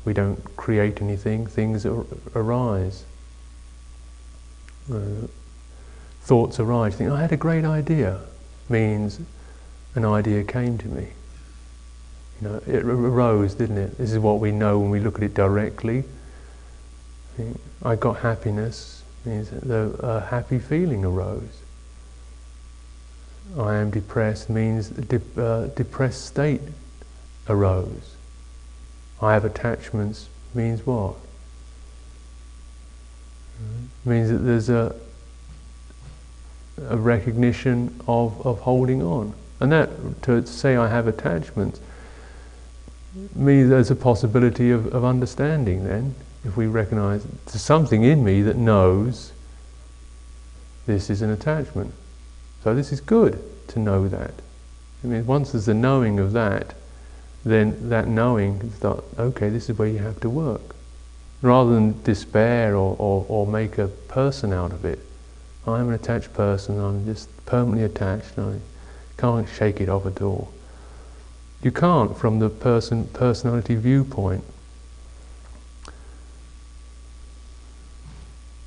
[0.05, 3.03] we don't create anything, things ar- arise.
[4.89, 5.27] Uh,
[6.21, 6.95] thoughts arise.
[6.95, 8.21] Think, I had a great idea,
[8.69, 9.19] means
[9.95, 11.09] an idea came to me.
[12.41, 13.97] You know, it arose, didn't it?
[13.97, 16.05] This is what we know when we look at it directly.
[17.83, 18.96] I got happiness,
[19.27, 21.61] means the a happy feeling arose.
[23.57, 26.61] I am depressed means a uh, depressed state
[27.47, 28.15] arose.
[29.21, 31.15] I have attachments means what?
[34.05, 34.95] Means that there's a,
[36.89, 39.33] a recognition of, of holding on.
[39.59, 39.89] And that,
[40.23, 41.79] to say I have attachments,
[43.35, 46.13] means there's a possibility of, of understanding then,
[46.47, 49.33] if we recognize there's something in me that knows
[50.85, 51.93] this is an attachment.
[52.63, 54.33] So this is good to know that.
[55.03, 56.73] I mean, once there's a knowing of that,
[57.43, 60.75] then that knowing start, okay, this is where you have to work.
[61.41, 64.99] Rather than despair or, or, or make a person out of it.
[65.67, 68.59] I'm an attached person, I'm just permanently attached, I
[69.17, 70.51] can't shake it off at all.
[71.61, 74.43] You can't from the person personality viewpoint.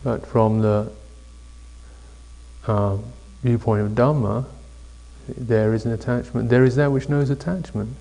[0.02, 0.90] But from the
[2.66, 3.04] um,
[3.42, 4.46] viewpoint of Dhamma,
[5.28, 6.48] there is an attachment.
[6.48, 7.96] There is that which knows attachment.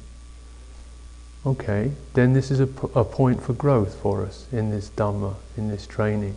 [1.46, 5.70] Okay, then this is a, a point for growth for us in this Dhamma, in
[5.70, 6.36] this training.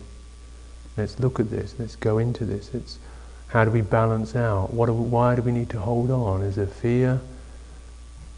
[0.95, 2.73] Let's look at this, let's go into this.
[2.73, 2.99] It's
[3.47, 4.73] how do we balance out?
[4.73, 6.41] What we, why do we need to hold on?
[6.41, 7.21] Is there fear,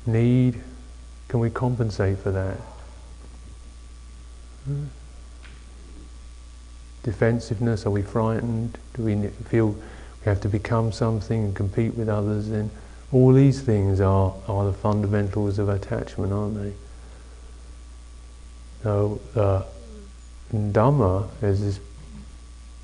[0.05, 0.61] need?
[1.27, 2.57] Can we compensate for that?
[4.65, 4.85] Hmm?
[7.05, 8.79] Defensiveness, are we frightened?
[8.95, 12.49] Do we feel we have to become something and compete with others?
[12.49, 12.71] Then
[13.11, 16.73] all these things are, are the fundamentals of attachment, aren't they?
[18.81, 19.65] So, uh,
[20.51, 21.79] Dhamma is this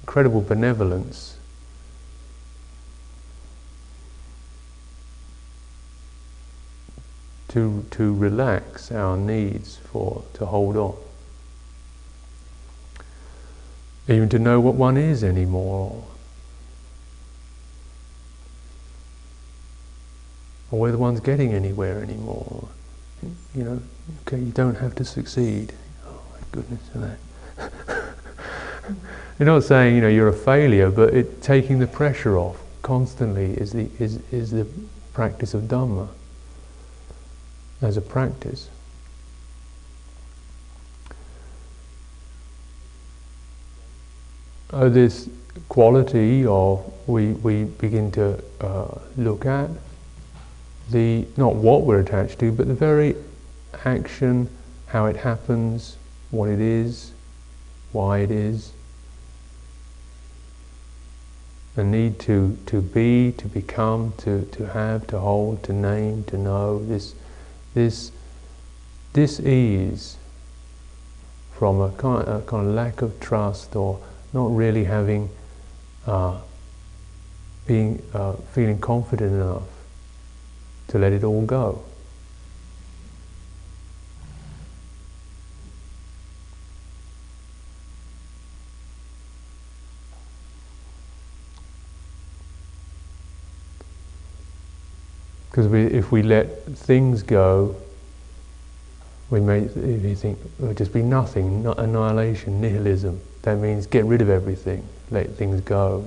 [0.01, 1.37] incredible benevolence.
[7.47, 10.95] To, to relax our needs for to hold on,
[14.11, 16.03] even to know what one is anymore,
[20.71, 22.67] or whether one's getting anywhere anymore.
[23.55, 23.81] You know,
[24.21, 25.73] okay, you don't have to succeed.
[26.05, 27.17] Oh my goodness, that.
[29.39, 33.53] you're not saying you know you're a failure, but it, taking the pressure off constantly
[33.53, 34.67] is the is is the
[35.13, 36.07] practice of dhamma
[37.81, 38.69] as a practice.
[44.73, 45.29] Oh, this
[45.67, 49.69] quality of we we begin to uh, look at
[50.89, 53.15] the not what we're attached to, but the very
[53.85, 54.49] action,
[54.87, 55.97] how it happens,
[56.29, 57.11] what it is,
[57.91, 58.71] why it is.
[61.75, 66.37] The need to, to be, to become, to, to have, to hold, to name, to
[66.37, 67.15] know, this,
[67.73, 68.11] this
[69.13, 70.17] dis-ease
[71.53, 74.01] from a kind, a kind of lack of trust or
[74.33, 75.29] not really having,
[76.05, 76.39] uh,
[77.67, 79.63] being, uh, feeling confident enough
[80.87, 81.83] to let it all go.
[95.49, 97.75] Because if we let things go,
[99.31, 103.19] we may we think oh, it would just be nothing, not annihilation, nihilism.
[103.41, 106.05] That means get rid of everything, let things go,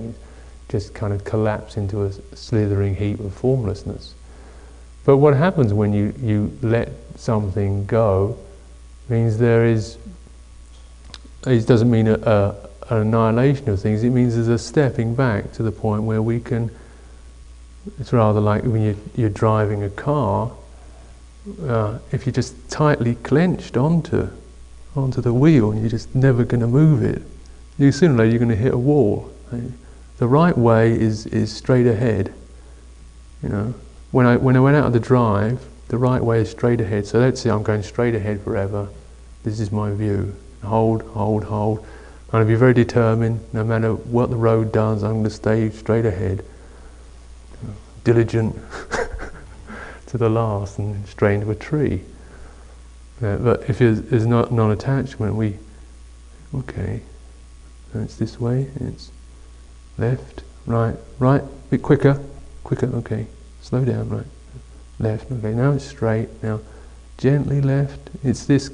[0.69, 4.13] just kind of collapse into a slithering heap of formlessness.
[5.05, 8.37] But what happens when you, you let something go
[9.09, 9.97] means there is,
[11.45, 15.51] it doesn't mean a, a, an annihilation of things, it means there's a stepping back
[15.53, 16.71] to the point where we can,
[17.99, 20.51] it's rather like when you, you're driving a car,
[21.63, 24.29] uh, if you're just tightly clenched onto,
[24.95, 27.21] onto the wheel and you're just never going to move it,
[27.77, 29.31] you sooner or later you're going to hit a wall.
[30.17, 32.33] The right way is, is straight ahead,
[33.43, 33.73] you know
[34.15, 37.05] when I, when I went out of the drive, the right way is straight ahead.
[37.05, 38.87] So let's say I'm going straight ahead forever.
[39.43, 40.33] This is my view.
[40.63, 41.79] Hold, hold, hold.
[41.79, 43.41] I'm going to be very determined.
[43.51, 46.45] No matter what the road does, I'm going to stay straight ahead.
[48.05, 48.55] Diligent
[50.15, 52.01] to the last and straight of a tree.
[53.21, 55.57] Uh, but if there's not non-attachment, we,
[56.53, 57.01] okay,
[57.93, 59.11] it's this way, it's
[59.97, 62.21] left, right, right, A bit quicker,
[62.63, 63.27] quicker, okay,
[63.61, 64.25] Slow down, right?
[64.99, 66.61] Left, okay, now it's straight, now
[67.17, 67.99] gently left.
[68.23, 68.71] It's this,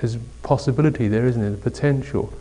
[0.00, 1.50] there's possibility there, isn't it?
[1.50, 2.32] The potential.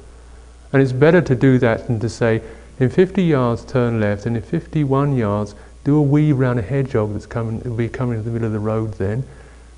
[0.72, 2.41] And it's better to do that than to say,
[2.80, 5.55] in 50 yards turn left, and in 51 yards
[5.88, 8.53] do a weave around a hedgehog that's coming, will be coming to the middle of
[8.53, 9.23] the road then.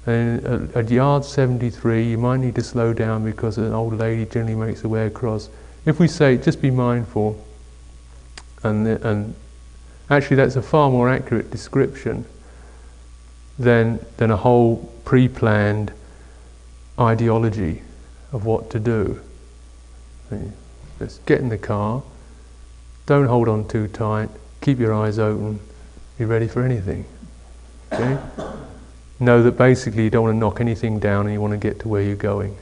[0.05, 4.55] And at, yard 73, you might need to slow down because an old lady generally
[4.55, 5.49] makes her way across.
[5.85, 7.41] If we say, just be mindful,
[8.63, 9.35] and, and
[10.09, 12.25] Actually, that's a far more accurate description
[13.59, 15.93] than, than a whole pre planned
[16.99, 17.83] ideology
[18.31, 19.21] of what to do.
[20.97, 22.01] Just get in the car,
[23.05, 24.29] don't hold on too tight,
[24.61, 25.59] keep your eyes open,
[26.19, 27.05] be ready for anything.
[27.91, 28.19] Okay?
[29.21, 31.79] know that basically you don't want to knock anything down and you want to get
[31.81, 32.55] to where you're going.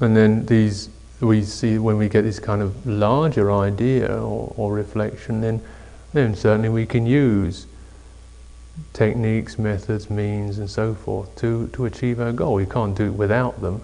[0.00, 0.90] And then these
[1.20, 5.62] we see when we get this kind of larger idea or, or reflection, then,
[6.14, 7.66] then certainly we can use
[8.94, 12.58] techniques, methods, means, and so forth to, to achieve our goal.
[12.58, 13.82] You can't do it without them.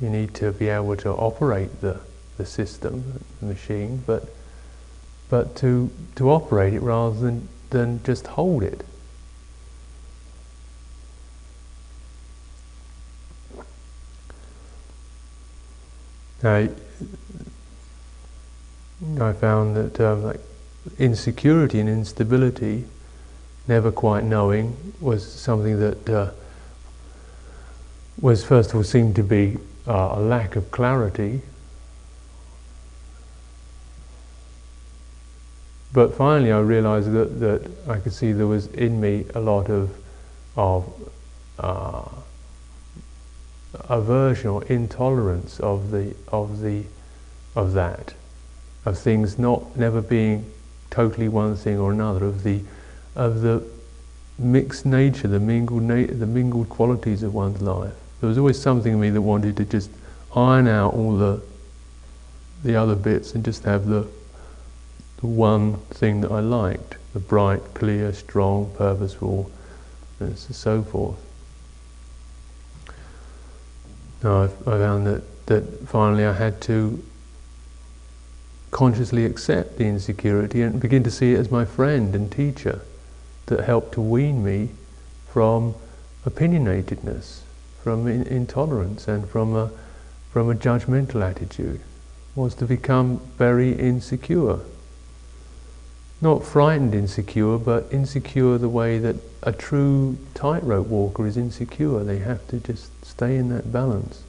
[0.00, 2.00] You need to be able to operate the,
[2.36, 4.34] the system, the machine, but,
[5.28, 8.84] but to, to operate it rather than, than just hold it.
[16.44, 16.70] I,
[19.20, 20.40] I found that um, like
[20.98, 22.84] insecurity and instability,
[23.68, 26.30] never quite knowing, was something that uh,
[28.20, 29.56] was first of all seemed to be
[29.86, 31.42] uh, a lack of clarity.
[35.92, 39.68] But finally, I realized that, that I could see there was in me a lot
[39.68, 39.94] of,
[40.56, 40.92] of
[41.58, 42.08] uh,
[43.88, 46.84] aversion or intolerance of the of the
[47.56, 48.14] of that
[48.84, 50.50] of things not never being
[50.90, 52.60] totally one thing or another of the
[53.16, 53.62] of the
[54.38, 57.94] mixed nature the mingled na- the mingled qualities of one's life.
[58.20, 59.90] There was always something in me that wanted to just
[60.34, 61.42] iron out all the
[62.62, 64.06] the other bits and just have the
[65.22, 69.50] the one thing that I liked the bright clear strong purposeful
[70.20, 71.18] and so forth
[74.22, 77.02] no, I, I found that, that finally I had to
[78.70, 82.82] consciously accept the insecurity and begin to see it as my friend and teacher
[83.46, 84.70] that helped to wean me
[85.28, 85.74] from
[86.24, 87.40] opinionatedness,
[87.82, 89.70] from in- intolerance, and from a,
[90.30, 91.80] from a judgmental attitude,
[92.34, 94.60] was to become very insecure.
[96.22, 102.04] Not frightened insecure, but insecure the way that a true tightrope walker is insecure.
[102.04, 104.22] They have to just stay in that balance.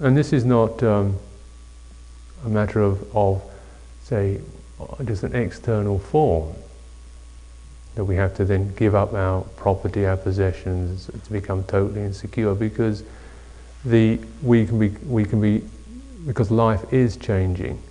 [0.00, 1.18] And this is not um,
[2.46, 3.42] a matter of, of,
[4.04, 4.40] say,
[5.04, 6.54] just an external form
[7.96, 12.54] that we have to then give up our property, our possessions, to become totally insecure,
[12.54, 13.02] because
[13.84, 15.64] the we can be we can be
[16.28, 17.82] because life is changing,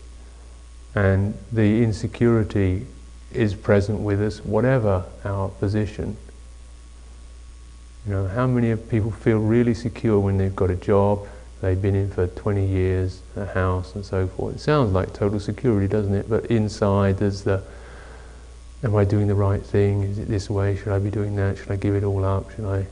[0.96, 2.88] and the insecurity
[3.34, 6.16] is present with us, whatever our position.
[8.06, 11.28] You know, how many people feel really secure when they've got a job?
[11.62, 14.56] they've been in for 20 years, a house and so forth.
[14.56, 16.30] It sounds like total security, doesn't it?
[16.30, 17.64] But inside there's the,
[18.84, 20.04] am I doing the right thing?
[20.04, 20.78] Is it this way?
[20.78, 21.58] Should I be doing that?
[21.58, 22.52] Should I give it all up?
[22.52, 22.86] Should I,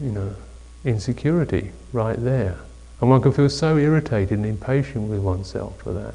[0.00, 0.34] you know,
[0.84, 2.58] insecurity right there.
[3.00, 6.14] And one can feel so irritated and impatient with oneself for that.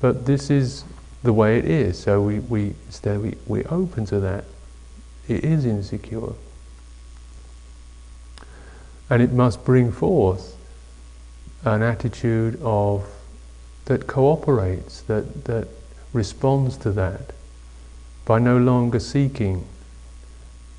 [0.00, 0.84] But this is
[1.22, 1.98] the way it is.
[1.98, 4.44] So we, we instead we, we open to that.
[5.28, 6.32] It is insecure.
[9.10, 10.56] And it must bring forth
[11.64, 13.08] an attitude of
[13.86, 15.68] that cooperates, that, that
[16.12, 17.32] responds to that
[18.24, 19.64] by no longer seeking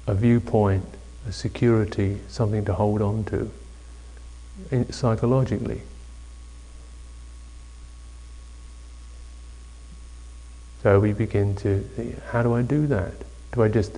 [0.05, 0.85] a viewpoint,
[1.27, 3.51] a security, something to hold on to
[4.91, 5.81] psychologically.
[10.81, 13.11] So we begin to think, how do I do that?
[13.51, 13.97] Do I just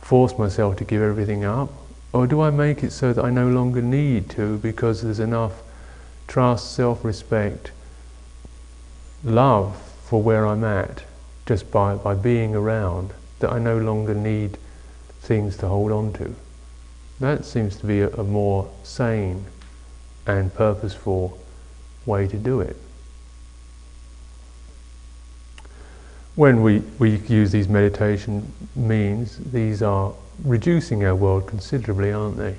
[0.00, 1.70] force myself to give everything up?
[2.12, 5.62] Or do I make it so that I no longer need to because there's enough
[6.28, 7.72] trust, self respect,
[9.24, 11.02] love for where I'm at
[11.46, 14.56] just by, by being around that I no longer need
[15.20, 16.36] things to hold on to?
[17.18, 19.46] That seems to be a, a more sane
[20.26, 21.38] and purposeful
[22.06, 22.76] way to do it.
[26.34, 30.12] When we, we use these meditation means, these are
[30.42, 32.56] reducing our world considerably, aren't they?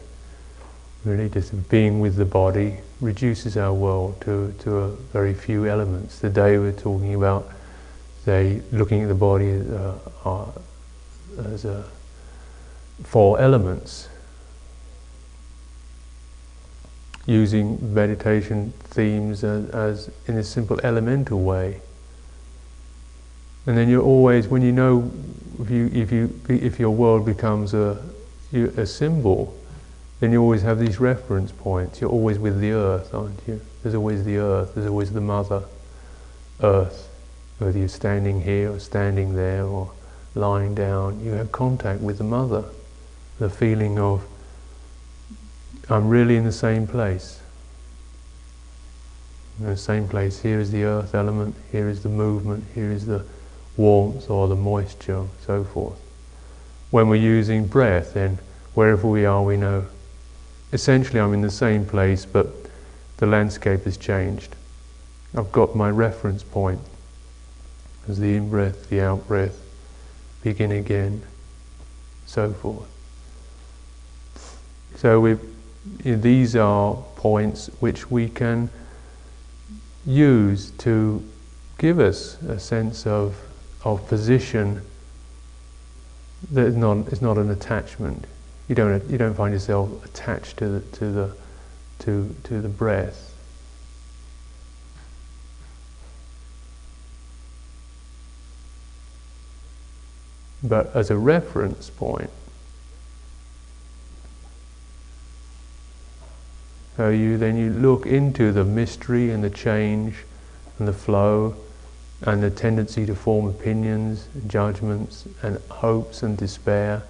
[1.04, 6.20] Really, just being with the body reduces our world to, to a very few elements.
[6.20, 7.52] Today we're talking about,
[8.24, 9.94] say, looking at the body uh,
[10.24, 10.52] uh,
[11.54, 11.86] as a,
[13.04, 14.08] four elements,
[17.26, 21.82] using meditation themes as, as in a simple elemental way.
[23.66, 25.12] And then you're always, when you know
[25.60, 28.02] if you if you if your world becomes a
[28.54, 29.56] a symbol,
[30.20, 32.00] then you always have these reference points.
[32.00, 33.60] You're always with the earth, aren't you?
[33.82, 34.76] There's always the earth.
[34.76, 35.64] There's always the mother
[36.62, 37.10] earth.
[37.58, 39.92] Whether you're standing here or standing there or
[40.36, 42.66] lying down, you have contact with the mother.
[43.40, 44.26] The feeling of
[45.90, 47.40] I'm really in the same place.
[49.60, 50.42] In the same place.
[50.42, 51.56] Here is the earth element.
[51.72, 52.64] Here is the movement.
[52.74, 53.26] Here is the
[53.78, 56.00] warmth or the moisture, so forth.
[56.92, 58.40] When we're using breath, then
[58.74, 59.86] wherever we are, we know
[60.74, 62.48] essentially I'm in the same place, but
[63.18, 64.56] the landscape has changed.
[65.36, 66.82] I've got my reference point
[68.08, 69.58] as the in breath, the out breath,
[70.44, 71.24] begin again,
[72.26, 72.88] so forth.
[74.96, 75.38] So we,
[76.04, 78.70] these are points which we can
[80.06, 81.24] use to
[81.78, 83.36] give us a sense of
[83.86, 84.82] of position
[86.52, 88.26] that is not, is not an attachment.
[88.68, 91.36] You don't, you don't find yourself attached to the, to the,
[92.00, 93.32] to, to the breath.
[100.64, 102.32] But as a reference point,
[106.98, 110.16] so you then you look into the mystery and the change
[110.80, 111.56] and the flow
[112.22, 117.04] and the tendency to form opinions, judgments, and hopes and despair.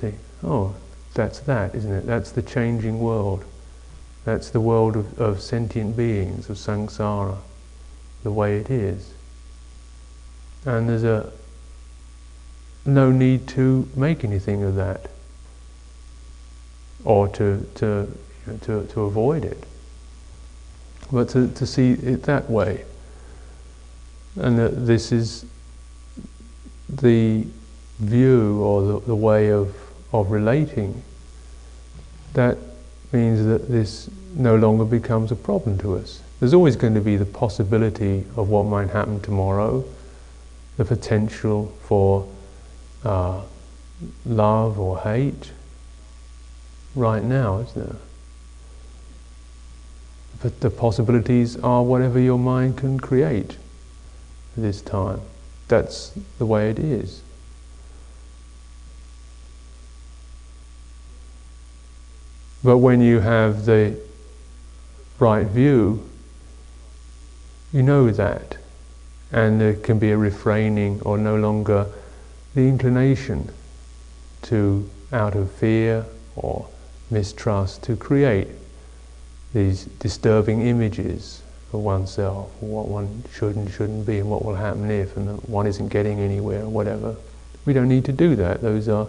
[0.00, 0.12] See,
[0.44, 0.74] oh,
[1.14, 2.06] that's that, isn't it?
[2.06, 3.44] That's the changing world.
[4.24, 7.38] That's the world of, of sentient beings, of samsara,
[8.22, 9.14] the way it is.
[10.64, 11.32] And there's a
[12.84, 15.10] no need to make anything of that,
[17.04, 18.08] or to to
[18.62, 19.64] to to avoid it,
[21.10, 22.84] but to, to see it that way.
[24.36, 25.46] And that this is
[26.88, 27.46] the
[27.98, 29.74] view or the, the way of,
[30.12, 31.02] of relating.
[32.34, 32.58] That
[33.12, 36.20] means that this no longer becomes a problem to us.
[36.38, 39.84] There's always going to be the possibility of what might happen tomorrow,
[40.76, 42.28] the potential for
[43.04, 43.40] uh,
[44.26, 45.52] love or hate.
[46.94, 47.96] Right now, isn't there?
[50.42, 53.56] But the possibilities are whatever your mind can create
[54.56, 55.20] this time.
[55.68, 57.22] That's the way it is.
[62.62, 63.96] But when you have the
[65.18, 66.08] right view,
[67.72, 68.56] you know that.
[69.32, 71.86] And there can be a refraining or no longer
[72.54, 73.50] the inclination
[74.42, 76.68] to, out of fear or
[77.10, 78.48] mistrust, to create
[79.56, 81.42] these disturbing images
[81.72, 85.66] of oneself, what one should and shouldn't be, and what will happen if, and one
[85.66, 87.16] isn't getting anywhere, or whatever.
[87.64, 88.60] We don't need to do that.
[88.60, 89.08] Those are,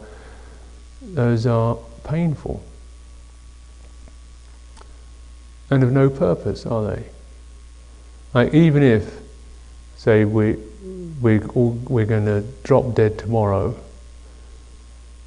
[1.02, 2.64] those are painful
[5.70, 7.04] and of no purpose, are they?
[8.34, 9.20] Like even if,
[9.98, 10.58] say, we
[11.22, 13.76] we all, we're going to drop dead tomorrow,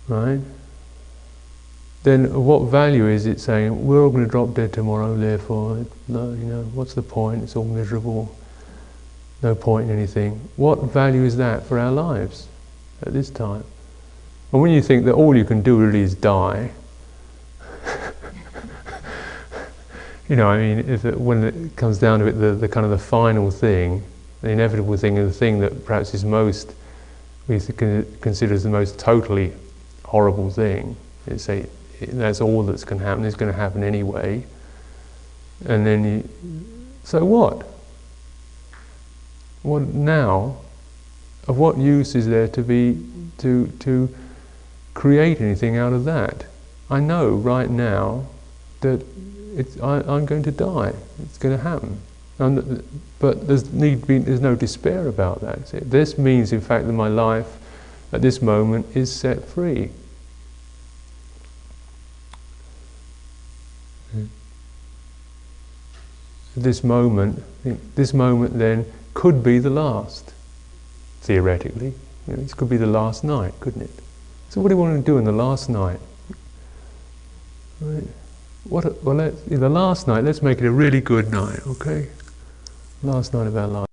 [0.08, 0.40] right?
[2.02, 5.14] Then what value is it saying we're all going to drop dead tomorrow?
[5.16, 7.42] Therefore, no, you know, what's the point?
[7.42, 8.34] It's all miserable.
[9.42, 10.40] No point in anything.
[10.56, 12.48] What value is that for our lives
[13.02, 13.64] at this time?
[14.52, 16.70] And when you think that all you can do really is die,
[20.28, 22.84] you know, I mean, if it, when it comes down to it, the, the kind
[22.84, 24.02] of the final thing,
[24.40, 26.74] the inevitable thing, and the thing that perhaps is most,
[27.46, 27.60] we
[28.20, 29.52] consider as the most totally
[30.04, 30.96] horrible thing,
[31.26, 31.66] is say
[32.00, 33.24] that's all that's going to happen.
[33.24, 34.44] It's going to happen anyway,
[35.66, 36.28] and then you,
[37.04, 37.66] so what?
[39.62, 40.56] What now?
[41.48, 43.04] Of what use is there to be
[43.38, 44.14] to to
[44.94, 46.44] create anything out of that?
[46.90, 48.26] I know right now
[48.80, 49.04] that
[49.82, 50.92] I, am going to die.
[51.22, 52.00] It's going to happen.
[52.38, 52.82] And,
[53.18, 55.66] but there's, need be, there's no despair about that.
[55.90, 57.58] This means, in fact, that my life
[58.12, 59.90] at this moment is set free.
[66.56, 67.42] This moment,
[67.94, 68.84] this moment then
[69.14, 70.32] could be the last,
[71.20, 71.94] theoretically.
[72.26, 73.90] You know, this could be the last night, couldn't it?
[74.48, 76.00] So, what do you want to do in the last night?
[77.80, 78.04] Right.
[78.64, 82.08] What, well, let, the last night, let's make it a really good night, okay?
[83.02, 83.86] Last night of our life.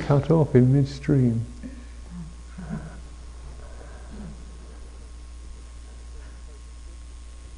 [0.07, 1.47] Cut off in midstream.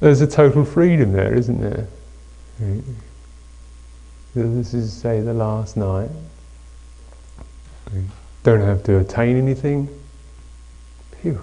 [0.01, 1.87] There's a total freedom there, isn't there?
[4.35, 6.09] This is, say, the last night
[8.43, 9.87] don't have to attain anything.
[11.21, 11.41] Phew.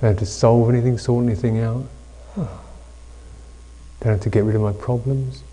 [0.00, 1.84] Don't have to solve anything, sort anything out.
[2.36, 2.48] Don't
[4.02, 5.44] have to get rid of my problems.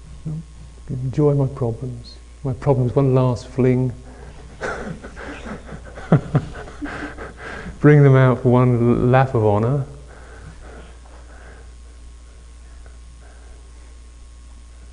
[0.90, 2.16] Enjoy my problems.
[2.44, 3.94] My problems, one last fling.
[7.80, 9.86] Bring them out for one lap of honour.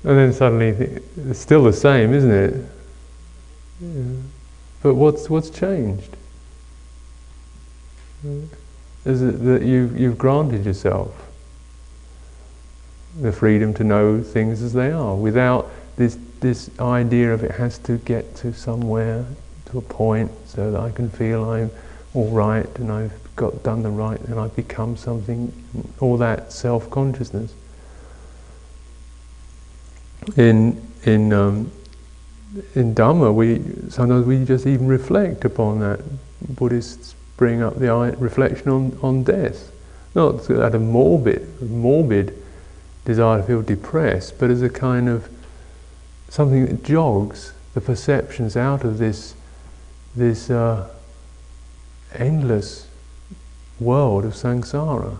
[0.07, 0.69] And then suddenly,
[1.29, 2.65] it's still the same, isn't it?
[3.81, 4.03] Yeah.
[4.81, 6.15] But what's, what's changed?
[9.03, 11.29] Is it that you've, you've granted yourself
[13.19, 17.77] the freedom to know things as they are without this, this idea of it has
[17.79, 19.25] to get to somewhere,
[19.65, 21.69] to a point, so that I can feel I'm
[22.13, 25.51] all right and I've got done the right and I've become something,
[25.99, 27.53] all that self consciousness.
[30.35, 31.71] In, in um,
[32.75, 35.99] in Dhamma, we sometimes we just even reflect upon that.
[36.49, 39.71] Buddhists bring up the reflection on, on death,
[40.15, 42.37] not at a morbid, morbid
[43.05, 45.29] desire to feel depressed, but as a kind of
[46.29, 49.35] something that jogs the perceptions out of this
[50.15, 50.89] this uh,
[52.13, 52.87] endless
[53.79, 55.17] world of samsara,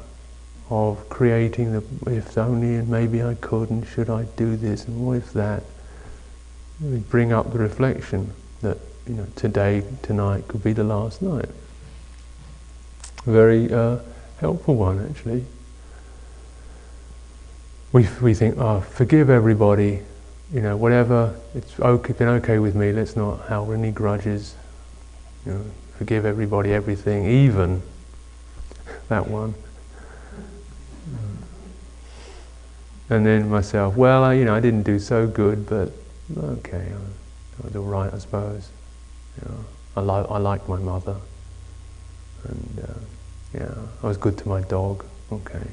[0.69, 5.05] of creating the if only and maybe I could and should I do this and
[5.05, 5.63] what if that
[6.81, 11.49] we bring up the reflection that you know today, tonight could be the last night.
[13.25, 13.99] Very uh,
[14.39, 15.45] helpful one, actually.
[17.91, 20.01] We we think, oh, forgive everybody,
[20.53, 21.39] you know, whatever.
[21.55, 22.91] It's okay, been okay with me.
[22.91, 24.55] Let's not hold any grudges.
[25.45, 25.65] You know,
[25.97, 27.81] forgive everybody, everything, even
[29.07, 29.55] that one.
[33.09, 35.91] And then myself, well, I, you know, I didn't do so good, but
[36.37, 38.69] okay, I was all right, I suppose.
[39.41, 41.15] You know, I, lo- I like my mother.
[42.43, 42.99] And uh,
[43.53, 45.05] yeah, I was good to my dog.
[45.31, 45.67] Okay.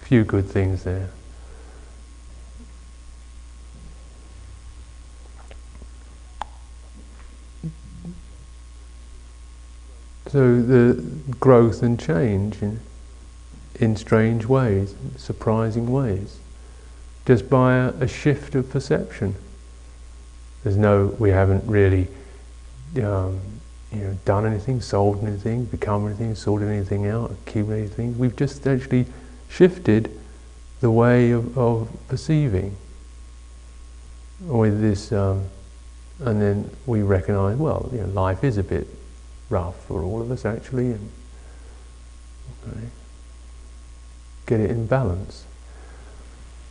[0.00, 1.10] Few good things there.
[10.26, 11.00] So the
[11.38, 12.80] growth and change in,
[13.80, 16.38] in strange ways, surprising ways,
[17.26, 19.34] just by a, a shift of perception.
[20.62, 22.08] There's no, we haven't really
[23.02, 23.40] um,
[23.92, 28.18] you know, done anything, solved anything, become anything, sorted anything out, accumulated anything.
[28.18, 29.06] We've just actually
[29.48, 30.10] shifted
[30.80, 32.76] the way of, of perceiving
[34.40, 35.44] with this, um,
[36.20, 38.86] and then we recognize, well, you know, life is a bit
[39.48, 41.10] rough for all of us actually, and
[42.68, 42.86] okay,
[44.46, 45.44] get it in balance.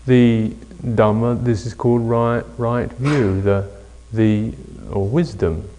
[0.06, 0.50] The
[0.84, 3.70] Dhamma, this is called right, right view, the,
[4.12, 4.54] the
[4.92, 5.70] or wisdom.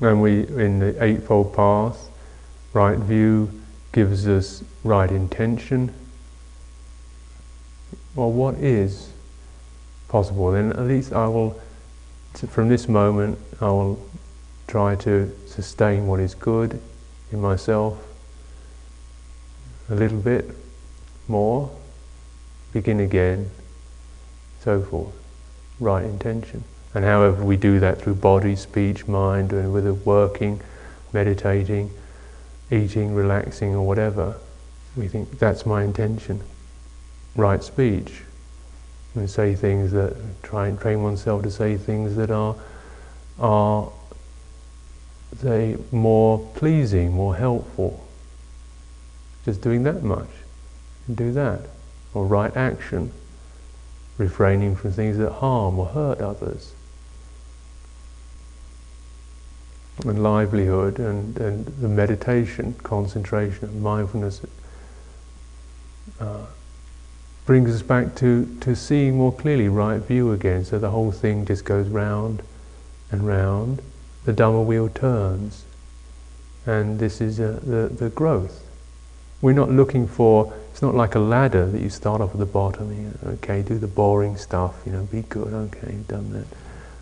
[0.00, 2.08] And we, in the Eightfold Path,
[2.72, 3.50] right view
[3.92, 5.94] gives us right intention.
[8.16, 9.10] Well, what is
[10.08, 10.50] possible?
[10.50, 11.60] Then at least I will
[12.48, 14.04] from this moment, I will
[14.66, 16.80] try to sustain what is good
[17.32, 17.98] in myself
[19.88, 20.50] a little bit
[21.28, 21.70] more,
[22.72, 23.50] begin again,
[24.60, 25.14] so forth.
[25.80, 26.64] Right intention.
[26.94, 30.60] And however we do that through body, speech, mind, and whether working,
[31.12, 31.90] meditating,
[32.70, 34.36] eating, relaxing, or whatever,
[34.96, 36.40] we think that's my intention.
[37.34, 38.22] Right speech,
[39.14, 42.56] and say things that try and train oneself to say things that are
[43.38, 43.90] are
[45.38, 48.06] say more pleasing, more helpful.
[49.44, 50.28] Just doing that much.
[51.06, 51.60] And do that.
[52.14, 53.12] Or right action.
[54.18, 56.74] Refraining from things that harm or hurt others.
[60.04, 64.40] And livelihood and, and the meditation, concentration, and mindfulness
[66.20, 66.46] uh,
[67.46, 70.64] brings us back to, to seeing more clearly right view again.
[70.64, 72.42] So the whole thing just goes round
[73.10, 73.82] and round.
[74.24, 75.64] The Dhamma wheel turns.
[76.64, 78.64] And this is uh, the, the growth.
[79.40, 82.46] We're not looking for, it's not like a ladder that you start off at the
[82.46, 82.92] bottom.
[82.92, 86.46] You know, okay, do the boring stuff, you know, be good, okay, you've done that.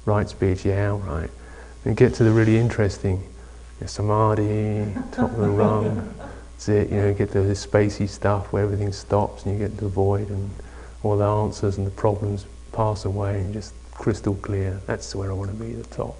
[0.07, 1.31] Right speech, yeah, all right.
[1.85, 6.15] And get to the really interesting, you know, samadhi, top of the rung.
[6.55, 9.77] That's it, you know, get the, the spacey stuff where everything stops and you get
[9.77, 10.51] the void and
[11.03, 14.81] all the answers and the problems pass away and just crystal clear.
[14.87, 16.17] That's where I want to be, the top.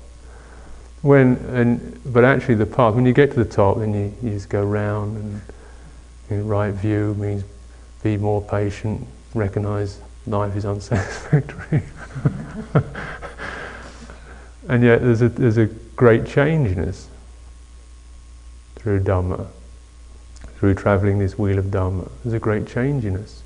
[1.03, 4.31] When, and, but actually the path, when you get to the top, then you, you
[4.31, 5.41] just go round and
[6.31, 7.45] you know, right view means
[8.03, 11.83] be more patient, recognize life is unsatisfactory.
[14.69, 17.09] and yet there's a, there's a great us
[18.77, 19.47] through Dhamma
[20.61, 22.11] through travelling this wheel of Dhamma.
[22.23, 23.43] There's a great change in us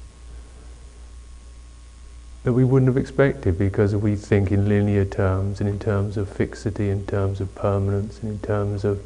[2.44, 6.28] that we wouldn't have expected because we think in linear terms and in terms of
[6.28, 9.02] fixity, in terms of permanence, and in terms of,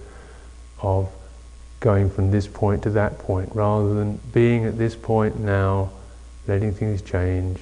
[0.83, 1.09] of
[1.79, 5.89] going from this point to that point, rather than being at this point now,
[6.49, 7.61] letting things change,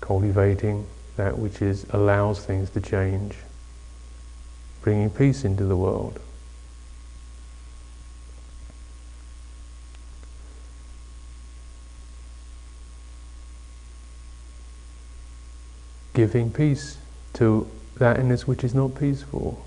[0.00, 0.86] cultivating
[1.16, 3.36] that which is allows things to change,
[4.80, 6.18] bringing peace into the world.
[16.14, 16.96] Giving peace
[17.34, 19.64] to thatness which is not peaceful,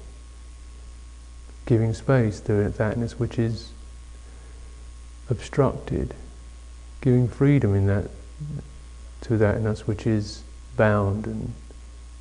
[1.66, 3.72] giving space to thatness which is
[5.30, 6.14] obstructed,
[7.02, 8.10] giving freedom in that
[9.22, 10.44] to thatness which is
[10.76, 11.54] bound and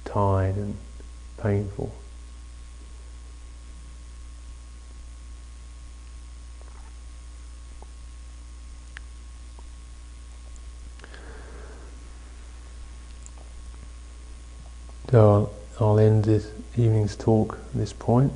[0.05, 0.77] tied and
[1.39, 1.93] painful.
[15.11, 18.33] So I'll, I'll end this evening's talk at this point.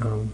[0.00, 0.32] Um,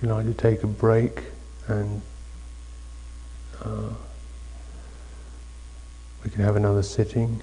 [0.00, 1.24] you like to take a break
[1.66, 2.02] and
[3.64, 3.88] uh,
[6.22, 7.42] we can have another sitting.